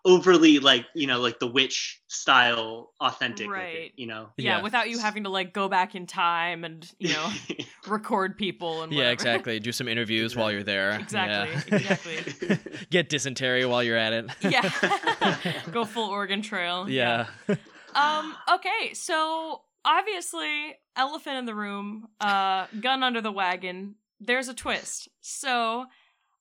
[0.04, 3.76] overly like you know like the witch style authentic right.
[3.76, 4.28] it, you know?
[4.36, 7.32] Yeah, yeah, without you having to like go back in time and you know
[7.88, 9.06] record people and whatever.
[9.08, 9.58] yeah exactly.
[9.60, 10.42] Do some interviews exactly.
[10.42, 11.00] while you're there.
[11.04, 11.76] Exactly yeah.
[11.78, 12.58] exactly.
[12.90, 14.26] Get dysentery while you're at it.
[14.42, 15.52] Yeah.
[15.70, 16.88] Go full Oregon Trail.
[16.88, 17.26] Yeah.
[17.48, 17.56] yeah.
[17.94, 23.96] Um okay so obviously elephant in the room uh gun under the wagon.
[24.20, 25.08] There's a twist.
[25.20, 25.86] So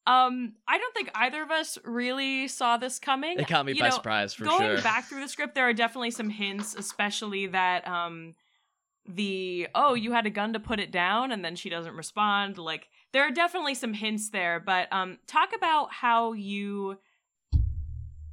[0.05, 3.39] um, I don't think either of us really saw this coming.
[3.39, 4.69] It caught me you by know, surprise for going sure.
[4.71, 8.35] Going back through the script, there are definitely some hints, especially that um
[9.07, 12.57] the oh you had a gun to put it down and then she doesn't respond
[12.57, 16.97] like there are definitely some hints there but um talk about how you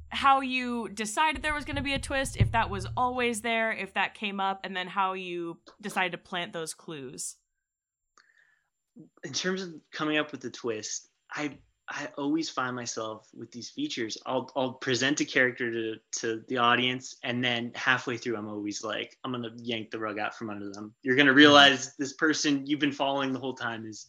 [0.07, 3.73] how you decided there was going to be a twist if that was always there
[3.73, 7.35] if that came up and then how you decided to plant those clues
[9.23, 11.57] in terms of coming up with the twist I
[11.93, 14.17] I always find myself with these features.
[14.25, 18.83] I'll I'll present a character to to the audience, and then halfway through, I'm always
[18.83, 20.93] like, I'm gonna yank the rug out from under them.
[21.03, 24.07] You're gonna realize this person you've been following the whole time is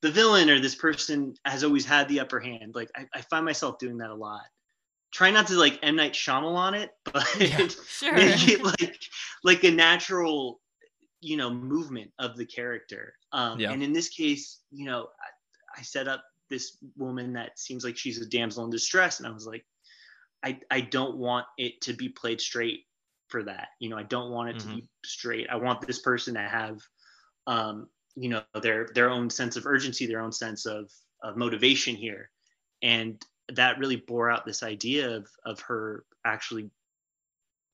[0.00, 2.74] the villain, or this person has always had the upper hand.
[2.74, 4.46] Like I, I find myself doing that a lot.
[5.12, 8.14] Try not to like M Night Shyamalan it, but yeah, sure.
[8.14, 8.98] make it like
[9.44, 10.60] like a natural,
[11.20, 13.14] you know, movement of the character.
[13.32, 13.70] Um, yeah.
[13.70, 17.96] And in this case, you know, I, I set up this woman that seems like
[17.96, 19.64] she's a damsel in distress and i was like
[20.42, 22.84] I I don't want it to be played straight
[23.28, 23.68] for that.
[23.80, 25.48] You know, I don't want it to be straight.
[25.50, 26.78] I want this person to have
[27.46, 30.90] um, you know, their their own sense of urgency, their own sense of
[31.22, 32.30] of motivation here.
[32.82, 33.20] And
[33.54, 36.70] that really bore out this idea of of her actually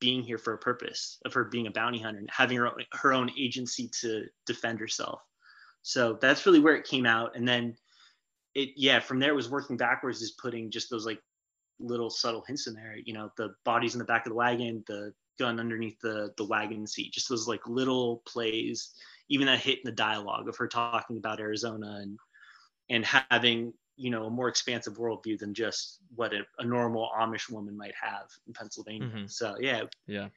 [0.01, 2.85] being here for a purpose, of her being a bounty hunter and having her own,
[2.93, 5.20] her own agency to defend herself.
[5.83, 7.37] So that's really where it came out.
[7.37, 7.77] And then
[8.55, 11.21] it, yeah, from there it was working backwards, is putting just those like
[11.81, 12.97] little subtle hints in there.
[13.05, 16.47] You know, the bodies in the back of the wagon, the gun underneath the the
[16.47, 18.95] wagon seat, just those like little plays.
[19.29, 22.19] Even that hit in the dialogue of her talking about Arizona and
[22.91, 27.51] and having you know a more expansive worldview than just what a, a normal Amish
[27.51, 29.09] woman might have in Pennsylvania.
[29.09, 29.31] Mhm.
[29.31, 30.29] So yeah, Yeah.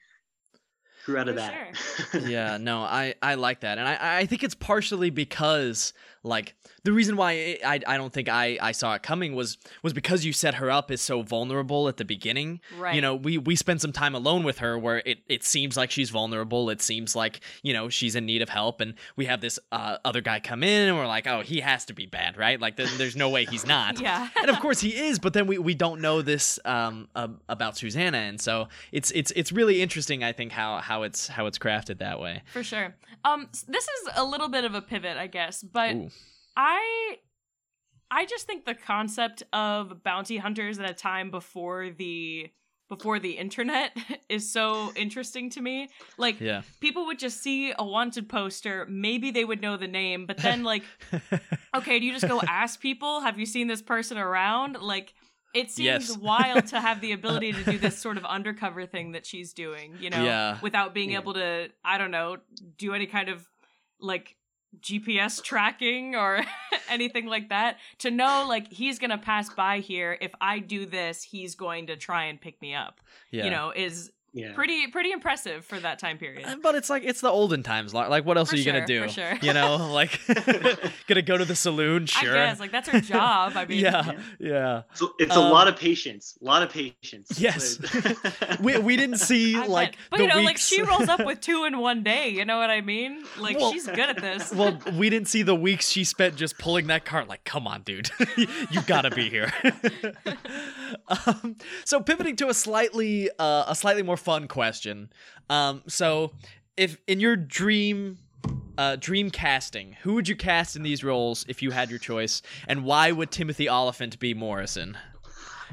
[1.04, 2.24] grew out of For that.
[2.28, 5.92] yeah, no, I I like that, and I I think it's partially because
[6.28, 6.54] like
[6.84, 9.92] the reason why it, I I don't think I I saw it coming was was
[9.92, 12.60] because you set her up as so vulnerable at the beginning.
[12.78, 12.94] Right.
[12.94, 15.90] You know, we we spend some time alone with her where it it seems like
[15.90, 16.70] she's vulnerable.
[16.70, 19.98] It seems like you know she's in need of help, and we have this uh,
[20.04, 22.60] other guy come in, and we're like, oh, he has to be bad, right?
[22.60, 24.00] Like, there- there's no way he's not.
[24.00, 24.28] Yeah.
[24.40, 27.76] and of course he is, but then we, we don't know this um ab- about
[27.76, 30.22] Susanna, and so it's it's it's really interesting.
[30.22, 32.42] I think how how it's how it's crafted that way.
[32.52, 32.94] For sure.
[33.24, 36.10] Um, this is a little bit of a pivot, I guess, but Ooh.
[36.60, 37.18] I,
[38.10, 42.50] I just think the concept of bounty hunters at a time before the
[42.88, 43.96] before the internet
[44.28, 45.88] is so interesting to me.
[46.16, 46.62] Like, Yeah.
[46.80, 50.64] people would just see a wanted poster, maybe they would know the name, but then
[50.64, 50.82] like,
[51.76, 54.76] okay, do you just go ask people, have you seen this person around?
[54.80, 55.14] Like.
[55.54, 56.18] It seems Yes.
[56.18, 59.96] wild to have the ability to do this sort of undercover thing that she's doing,
[59.98, 60.58] you know, Yeah.
[60.60, 61.20] without being Yeah.
[61.20, 62.36] able to, I don't know,
[62.76, 63.48] do any kind of
[63.98, 64.36] like
[64.80, 66.42] GPS tracking or
[66.88, 67.78] anything like that.
[68.00, 70.16] To know like he's gonna pass by here.
[70.20, 73.00] If I do this, he's going to try and pick me up.
[73.30, 73.44] yeah.
[73.44, 74.52] You know, is yeah.
[74.54, 76.44] pretty pretty impressive for that time period.
[76.46, 77.92] Uh, But it's like it's the olden times.
[77.94, 79.02] Like, like, what else For are you gonna do?
[79.04, 79.38] for sure.
[79.42, 80.20] You know, like
[81.06, 82.06] gonna go to the saloon?
[82.06, 82.30] Sure.
[82.38, 83.52] I guess like that's her job.
[83.56, 84.82] I mean, yeah, yeah.
[84.94, 86.36] So it's Um, a lot of patience.
[86.40, 87.38] A lot of patience.
[87.38, 87.78] Yes.
[88.60, 89.70] We we didn't see I bet.
[89.70, 92.28] like but the you know, like she rolls up with two in one day.
[92.28, 93.24] You know what I mean?
[93.38, 94.52] Like Well- she's good at this.
[94.52, 97.28] well, we didn't see the weeks she spent just pulling that cart.
[97.28, 98.10] Like, come on, dude,
[98.70, 99.52] you gotta be here.
[101.26, 105.10] um, so pivoting to a slightly uh, a slightly more fun question.
[105.48, 106.32] Um, so
[106.76, 108.18] if in your dream
[108.76, 112.42] uh, dream casting, who would you cast in these roles if you had your choice,
[112.68, 114.98] and why would Timothy Olyphant be Morrison?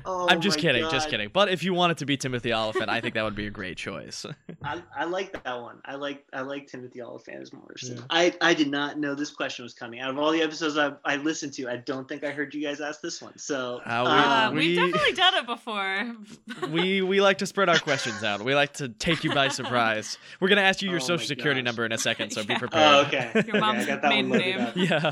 [0.08, 1.30] Oh I'm just my kidding, just kidding.
[1.34, 3.78] But if you wanted to be Timothy Olyphant, I think that would be a great
[3.78, 4.26] choice.
[4.64, 5.80] I, I like that one.
[5.86, 7.98] I like I like Timothy Olyphant as Morrison.
[7.98, 8.04] Yeah.
[8.10, 10.00] I, I did not know this question was coming.
[10.00, 12.62] Out of all the episodes I, I listened to, I don't think I heard you
[12.66, 13.38] guys ask this one.
[13.38, 16.16] So Uh, we- uh, um, we've we- definitely done it before.
[16.72, 18.42] we we like to spread our questions out.
[18.44, 20.18] We like to take you by surprise.
[20.40, 21.66] We're gonna ask you your Oh social security gosh.
[21.66, 22.94] number in a second, so be prepared.
[22.96, 23.32] oh, okay.
[23.34, 24.60] Your Okay, mom's I got that maiden one name.
[24.62, 24.76] up.
[24.76, 25.12] Yeah,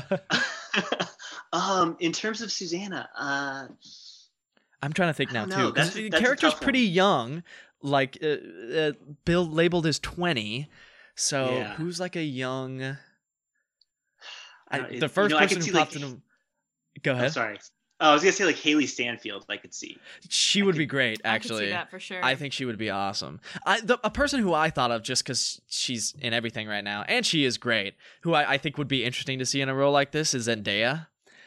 [1.52, 3.66] um, in terms of Susanna, uh,
[4.84, 5.56] I'm trying to think now don't too.
[5.64, 5.72] know.
[5.72, 6.64] 'cause That's the that's character's tough one.
[6.64, 7.42] pretty young.
[7.82, 8.36] Like uh,
[8.76, 8.92] uh,
[9.24, 10.68] Bill labeled as 20.
[11.16, 11.74] So Yeah.
[11.74, 12.82] who's like a young?
[12.82, 12.96] I
[14.70, 16.20] I, don't- the it- you first know, I person could who see, like, popped into.
[17.02, 17.32] Go I'm ahead.
[17.32, 17.58] sorry.
[18.00, 19.44] Oh, I was gonna say like Hailee Steinfeld.
[19.48, 19.96] I could see.
[20.28, 21.68] She I would could- be great, I could see actually.
[21.70, 22.24] that for sure.
[22.24, 23.40] I think she would be awesome.
[23.64, 27.04] I the, a person who I thought of just because she's in everything right now,
[27.08, 27.94] and she is great.
[28.22, 30.48] Who I, I think would be interesting to see in a role like this is
[30.48, 31.06] Zendaya.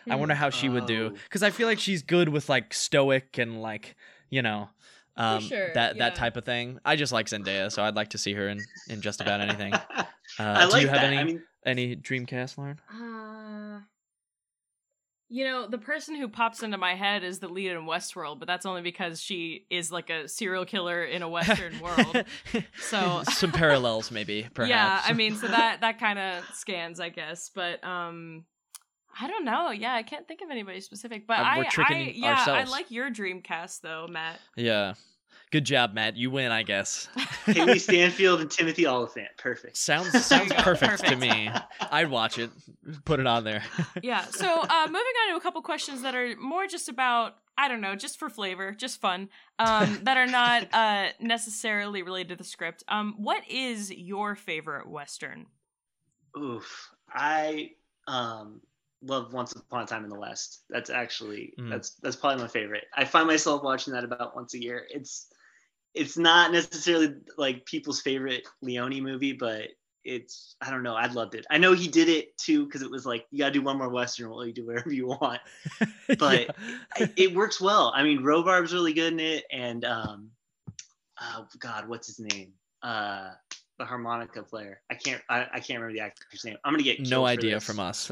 [0.10, 1.18] I wonder how she would do Oh.
[1.24, 3.96] because I feel like she's good with like stoic and like
[4.30, 4.70] you know
[5.16, 6.80] um, sure, that that type of thing.
[6.86, 9.74] I just like Zendaya, so I'd like to see her in in just about anything.
[10.38, 11.06] Uh, I do you have that.
[11.06, 12.80] any I mean, any Dreamcast, Lauren?
[12.94, 13.80] Uh,
[15.30, 18.48] you know, the person who pops into my head is the lead in Westworld, but
[18.48, 22.26] that's only because she is like a serial killer in a Western world.
[22.80, 24.70] So- some parallels maybe perhaps.
[24.70, 27.50] Yeah, I mean, so that that kind of scans, I guess.
[27.56, 28.46] But um,
[29.20, 29.72] I don't know.
[29.72, 31.26] Yeah, I can't think of anybody specific.
[31.28, 34.40] But Uh, I, we're tricking I, yeah, I like your Dreamcast though, Matt.
[34.56, 34.94] yeah.
[35.50, 36.18] Good job, Matt.
[36.18, 37.08] You win, I guess.
[37.46, 39.30] Hailee Steinfeld and Timothy Olyphant.
[39.38, 39.78] Perfect.
[39.78, 40.62] Sounds There sounds you go.
[40.64, 41.50] perfect, to me.
[41.90, 42.50] I'd watch it.
[43.06, 43.64] Put it on there.
[44.04, 44.26] yeah.
[44.26, 47.80] So uh, moving on to a couple questions that are more just about I don't
[47.82, 52.44] know, just for flavor, just fun, um, that are not uh, necessarily related to the
[52.44, 52.84] script.
[52.90, 55.46] Um, what is your favorite western?
[56.38, 56.92] Oof.
[57.12, 57.72] I
[58.06, 58.62] um
[59.02, 60.64] love Once Upon a Time in the West.
[60.70, 61.70] That's actually Mm.
[61.70, 62.86] that's that's probably my favorite.
[62.96, 64.86] I find myself watching that about once a year.
[64.90, 65.28] It's
[65.94, 69.70] it's not necessarily like people's favorite Leone movie, but
[70.04, 70.96] it's I don't know.
[70.96, 71.46] I loved it.
[71.50, 73.90] I know he did it too because it was like you gotta do one more
[73.90, 74.30] western.
[74.30, 75.42] Well, you do whatever you want,
[76.20, 76.56] but
[76.98, 77.92] it, it works well.
[77.96, 80.32] I mean, Robards's really good in it, and um,
[81.22, 82.54] oh God, what's his name?
[82.82, 83.32] Uh,
[83.78, 84.82] the harmonica player.
[84.90, 85.22] I can't.
[85.30, 86.58] I, I can't remember the actor's name.
[86.64, 87.64] I'm gonna get no idea this.
[87.64, 88.12] from us.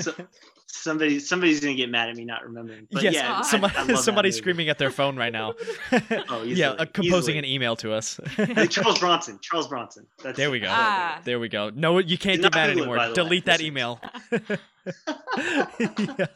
[0.00, 0.12] So,
[0.70, 2.86] somebody somebody's gonna get mad at me not remembering.
[2.90, 5.54] But yes, yeah, I- somebody, I love somebody's screaming at their phone right now.
[6.30, 7.38] Oh, yeah, uh, composing easily.
[7.38, 8.20] an email to us.
[8.38, 9.38] Like Charles Bronson.
[9.40, 10.06] Charles Bronson.
[10.22, 10.68] That's There we go.
[10.70, 11.20] Ah.
[11.24, 11.70] there we go.
[11.74, 12.96] No, you can't Do get mad anymore.
[12.96, 13.14] it, by way.
[13.14, 14.00] Delete that email.
[15.78, 16.26] yeah.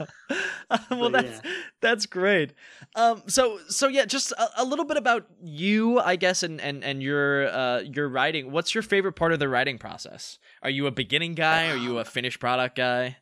[0.70, 1.41] Uh, well, But that's
[1.80, 2.53] that's great.
[2.95, 6.83] Um, so so yeah, just a, a little bit about you, I guess, and and
[6.85, 8.51] and your uh your writing.
[8.51, 10.39] What's your favorite part of the writing process?
[10.62, 11.70] Are you a beginning guy?
[11.70, 13.16] Are you a finished product guy?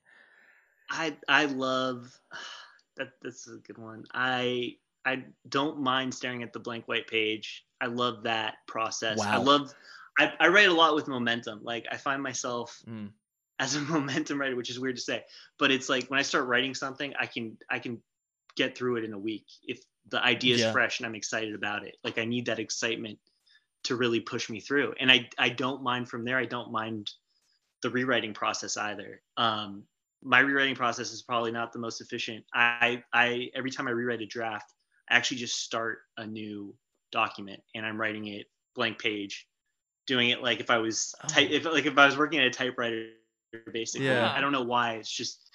[0.90, 2.12] I I love
[2.96, 3.12] that.
[3.22, 4.04] This is a good one.
[4.12, 7.64] I I don't mind staring at the blank white page.
[7.80, 9.18] I love that process.
[9.18, 9.30] Wow.
[9.32, 9.72] I love.
[10.18, 11.60] I, I write a lot with momentum.
[11.62, 13.10] Like I find myself Mm.
[13.58, 15.24] as a momentum writer, which is weird to say,
[15.58, 18.02] but it's like when I start writing something, I can I can
[18.56, 20.72] get through it in a week if the idea is Yeah.
[20.72, 21.96] fresh and I'm excited about it.
[22.02, 23.18] Like I need that excitement
[23.84, 26.36] to really push me through, and I I don't mind from there.
[26.36, 27.10] I don't mind
[27.82, 29.22] the rewriting process either.
[29.38, 29.84] Um,
[30.22, 32.44] my rewriting process is probably not the most efficient.
[32.54, 34.72] I, I every time I rewrite a draft,
[35.10, 36.74] I actually just start a new
[37.12, 39.46] document and I'm writing it blank page,
[40.06, 41.54] doing it like if I was type Oh.
[41.54, 43.08] if like if I was working at a typewriter,
[43.72, 44.06] basically.
[44.06, 44.32] Yeah.
[44.32, 44.94] I don't know why.
[44.94, 45.48] It's just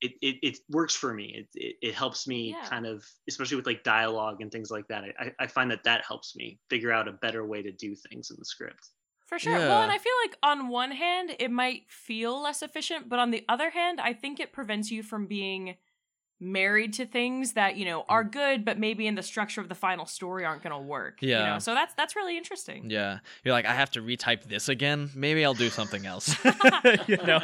[0.00, 1.26] it it, it works for me.
[1.34, 2.68] It, it it helps me Yeah.
[2.68, 5.04] kind of especially with like dialogue and things like that.
[5.18, 8.30] I I find that that helps me figure out a better way to do things
[8.30, 8.90] in the script.
[9.28, 9.58] For sure.
[9.58, 13.30] Well, and I feel like on one hand, it might feel less efficient, but on
[13.30, 15.76] the other hand, I think it prevents you from being
[16.40, 19.74] married to things that, you know, are good, but maybe in the structure of the
[19.74, 21.20] final story aren't going to work.
[21.20, 21.52] you Yeah.
[21.54, 21.58] know?
[21.58, 22.88] So that's that's really interesting.
[22.90, 25.10] Yeah, you're like, I have to retype this again.
[25.14, 26.36] Maybe I'll do something else.
[27.08, 27.40] you know.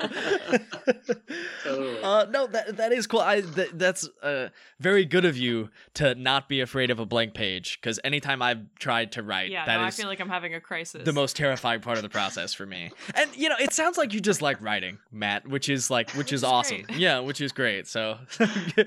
[1.62, 2.02] Totally.
[2.02, 3.20] Uh, no, that that is cool.
[3.20, 4.48] I th- that's uh
[4.80, 7.80] very good of you to not be afraid of a blank page.
[7.80, 10.54] Because anytime I've tried to write, Yeah, that no, is I feel like I'm having
[10.54, 11.04] a crisis.
[11.04, 12.90] the most terrifying part of the process for me.
[13.14, 16.32] And you know, it sounds like you just like writing, Matt, which is like which
[16.32, 16.82] is is awesome.
[16.82, 16.98] great.
[16.98, 17.86] Yeah, which is great.
[17.86, 18.18] So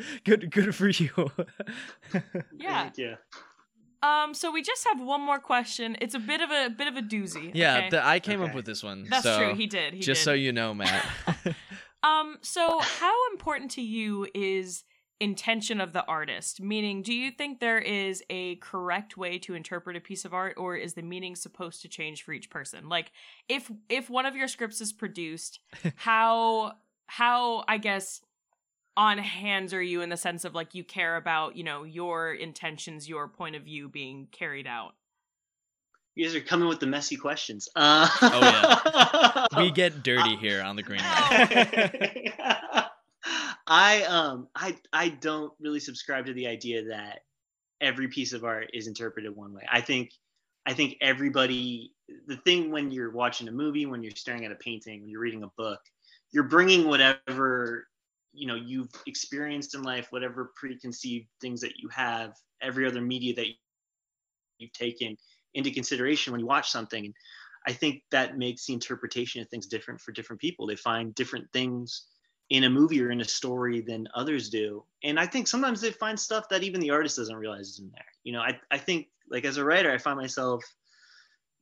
[0.26, 1.10] good good for you.
[2.54, 2.84] Yeah.
[2.84, 3.16] Thank you.
[4.04, 4.34] Um.
[4.34, 5.98] So we just have one more question.
[6.02, 7.52] It's a bit of a bit of a doozy.
[7.54, 7.90] yeah, okay?
[7.90, 9.06] the, I came up with this one.
[9.10, 9.56] that's so true.
[9.56, 9.94] He did.
[9.94, 10.26] He just did.
[10.26, 11.06] so you know, Matt.
[12.04, 14.84] Um, so how important to you is
[15.20, 16.62] intention of the artist?
[16.62, 20.56] Meaning, do you think there is a correct way to interpret a piece of art
[20.58, 22.88] or is the meaning supposed to change for each person?
[22.88, 23.12] Like
[23.50, 25.60] if if one of your scripts is produced,
[25.96, 26.74] how
[27.08, 28.22] how I guess
[28.98, 32.34] on hands are you in the sense of like you care about, you know, your
[32.34, 34.96] intentions, your point of view being carried out?
[36.16, 37.70] You guys are coming with the messy questions.
[37.76, 39.28] Uh, Oh, yeah
[39.58, 42.34] we get dirty here on the green light.
[43.70, 47.20] I um I I don't really subscribe to the idea that
[47.82, 49.64] every piece of art is interpreted one way.
[49.70, 50.12] I think
[50.66, 51.94] I think everybody
[52.28, 55.20] the thing when you're watching a movie, when you're staring at a painting, when you're
[55.20, 55.82] reading a book,
[56.32, 57.88] you're bringing whatever
[58.38, 63.34] you know you've experienced in life, whatever preconceived things that you have, every other media
[63.36, 63.48] that
[64.60, 65.18] you've taken
[65.54, 67.06] into consideration when you watch something.
[67.06, 67.14] And
[67.66, 70.68] I think that makes the interpretation of things different for different people.
[70.68, 72.06] They find different things
[72.50, 74.84] in a movie or in a story than others do.
[75.04, 77.92] And I think sometimes they find stuff that even the artist doesn't realize is in
[77.92, 78.06] there.
[78.24, 80.64] You know, I, I think like as a writer, I find myself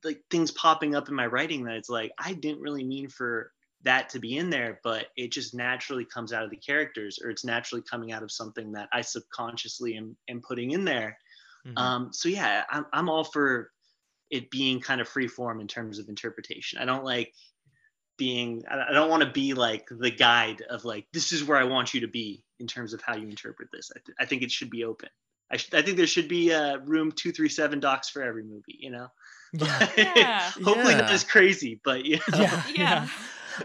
[0.04, 3.52] like things popping up in my writing that it's like, I didn't really mean for
[3.86, 7.30] that to be in there, but it just naturally comes out of the characters or
[7.30, 11.18] it's naturally coming out of something that I subconsciously am, am putting in there.
[11.66, 11.78] Mhm.
[11.78, 13.70] Um, so yeah, I'm, I'm all for
[14.30, 16.78] it being kind of free form in terms of interpretation.
[16.80, 17.32] I don't like
[18.18, 21.58] being, I I don't want to be like the guide of like, this is where
[21.58, 23.90] I want you to be in terms of how you interpret this.
[23.94, 25.10] I, th- I think it should be open.
[25.50, 28.90] I, sh- I think there should be uh, room 237 docs for every movie, you
[28.90, 29.08] know?
[29.52, 29.88] yeah.
[29.96, 30.50] Yeah.
[30.64, 32.38] Hopefully not as crazy, but you know.
[32.40, 33.08] yeah, Yeah.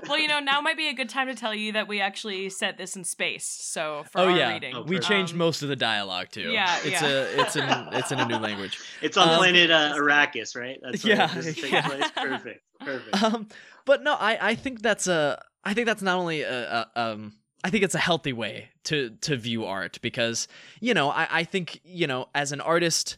[0.08, 2.50] Well, you know, now might be a good time to tell you that we actually
[2.50, 3.46] set this in space.
[3.46, 6.50] So for Oh our yeah, reading, Oh, we changed Um, most of the dialogue too.
[6.52, 7.08] yeah, it's yeah.
[7.08, 8.80] a it's in it's in a new language.
[9.02, 10.80] It's on Um, planet uh, Arrakis, right?
[10.82, 11.88] That's where Yeah, this yeah.
[11.88, 12.62] Perfect.
[12.80, 13.24] Perfect.
[13.24, 13.48] Um,
[13.86, 17.34] but no, I I think that's a I think that's not only a, a um
[17.64, 20.48] I think it's a healthy way to to view art because
[20.80, 23.18] you know I I think you know as an artist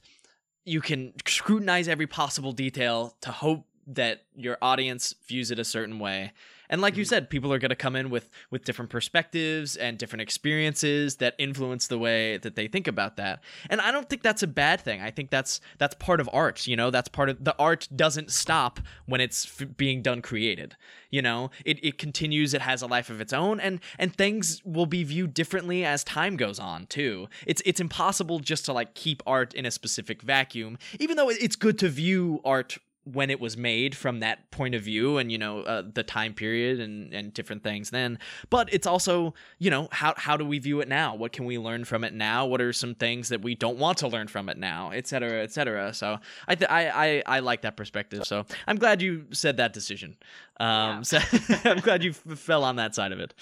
[0.65, 5.99] you can scrutinize every possible detail to hope that your audience views it a certain
[5.99, 6.31] way
[6.69, 7.09] And like you mm-hmm.
[7.09, 11.35] said, people are going to come in with with different perspectives and different experiences that
[11.37, 13.43] influence the way that they think about that.
[13.69, 15.01] And I don't think that's a bad thing.
[15.01, 16.91] I think that's that's part of art, you know?
[16.91, 20.75] That's part of the art doesn't stop when it's f- being done created.
[21.09, 24.61] You know, it, it continues, it has a life of its own and and things
[24.65, 27.27] will be viewed differently as time goes on too.
[27.45, 31.55] It's it's impossible just to like keep art in a specific vacuum, even though it's
[31.55, 35.37] good to view art when it was made from that point of view and you
[35.37, 38.17] know uh, the time period and and different things then.
[38.49, 41.13] But it's also you know how how do we view it now?
[41.15, 42.45] What can we learn from it now?
[42.45, 44.91] What are some things that we don't want to learn from it now?
[44.91, 45.93] Et cetera et cetera.
[45.93, 48.25] So i th- I, I i like that perspective.
[48.25, 50.15] So i'm glad you said that decision.
[50.59, 51.01] Um Yeah.
[51.01, 51.19] so
[51.69, 53.33] i'm glad you f- fell on that side of it.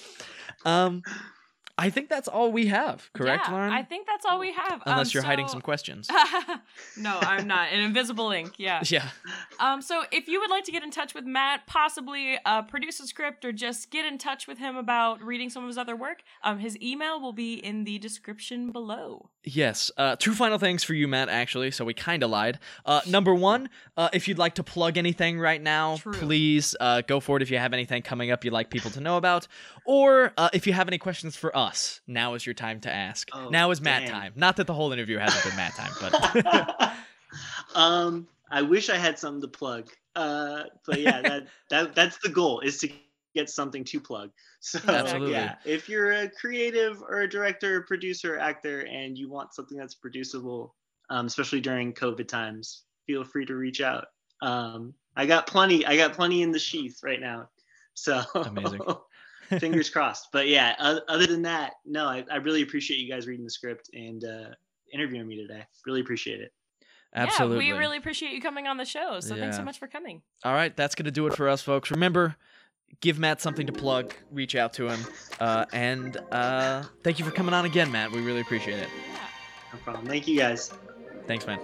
[0.66, 1.03] Um
[1.82, 4.82] i think that's all we have correct yeah, lauren I think that's all we have.
[4.86, 6.08] unless Um, you're hiding some questions
[6.98, 7.72] no, I'm not.
[7.72, 8.54] An invisible ink.
[8.58, 8.82] Yeah.
[8.96, 9.10] yeah
[9.60, 13.00] Um, so if you would like to get in touch with Matt, possibly uh, produce
[13.00, 15.96] a script or just get in touch with him about reading some of his other
[15.96, 19.30] work, um, his email will be in the description below.
[19.44, 19.90] Yes.
[19.98, 21.72] Uh, two final things for you, Matt, actually.
[21.72, 22.60] So we kind of lied.
[22.86, 26.14] Uh, number one, uh, if you'd like to plug anything right now, True.
[26.14, 29.02] please uh, go for it if you have anything coming up you'd like people to
[29.02, 29.48] know about.
[29.86, 31.70] Or uh, if you have any questions for us,
[32.07, 33.30] now is your time to ask.
[33.34, 34.11] Oh, now is Matt dang.
[34.11, 34.34] time.
[34.36, 36.93] Not that the whole interview hasn't been Matt time, but.
[37.76, 39.89] um, I wish I had something to plug.
[40.15, 42.89] Uh, but yeah, that, that that's the goal is to
[43.34, 44.32] get something to plug.
[44.63, 45.32] So Absolutely.
[45.32, 49.95] yeah, if you're a creative or a director, producer, actor, and you want something that's
[49.95, 50.76] producible,
[51.09, 54.05] um, especially during COVID times, feel free to reach out.
[54.43, 55.84] Um, I got plenty.
[55.84, 57.49] I got plenty in the sheath right now.
[57.95, 58.82] So Amazing.
[59.60, 60.30] Fingers crossed.
[60.32, 63.89] But yeah, other than that, no, I, I really appreciate you guys reading the script
[63.93, 64.49] and uh,
[64.93, 65.64] interviewing me today.
[65.86, 66.54] Really appreciate it.
[67.14, 67.66] Absolutely.
[67.68, 69.20] Yeah, we really appreciate you coming on the show.
[69.20, 70.22] So thanks so much for coming.
[70.45, 71.91] All right, that's going to do it for us, folks.
[71.91, 72.38] Remember,
[73.02, 74.99] give Matt something to plug, reach out to him.
[75.39, 78.12] Uh, and uh, thank you for coming on again, Matt.
[78.12, 78.89] We really appreciate it.
[79.12, 79.20] Yeah.
[79.74, 80.06] No problem.
[80.06, 80.72] Thank you guys.
[81.28, 81.60] Thanks, man.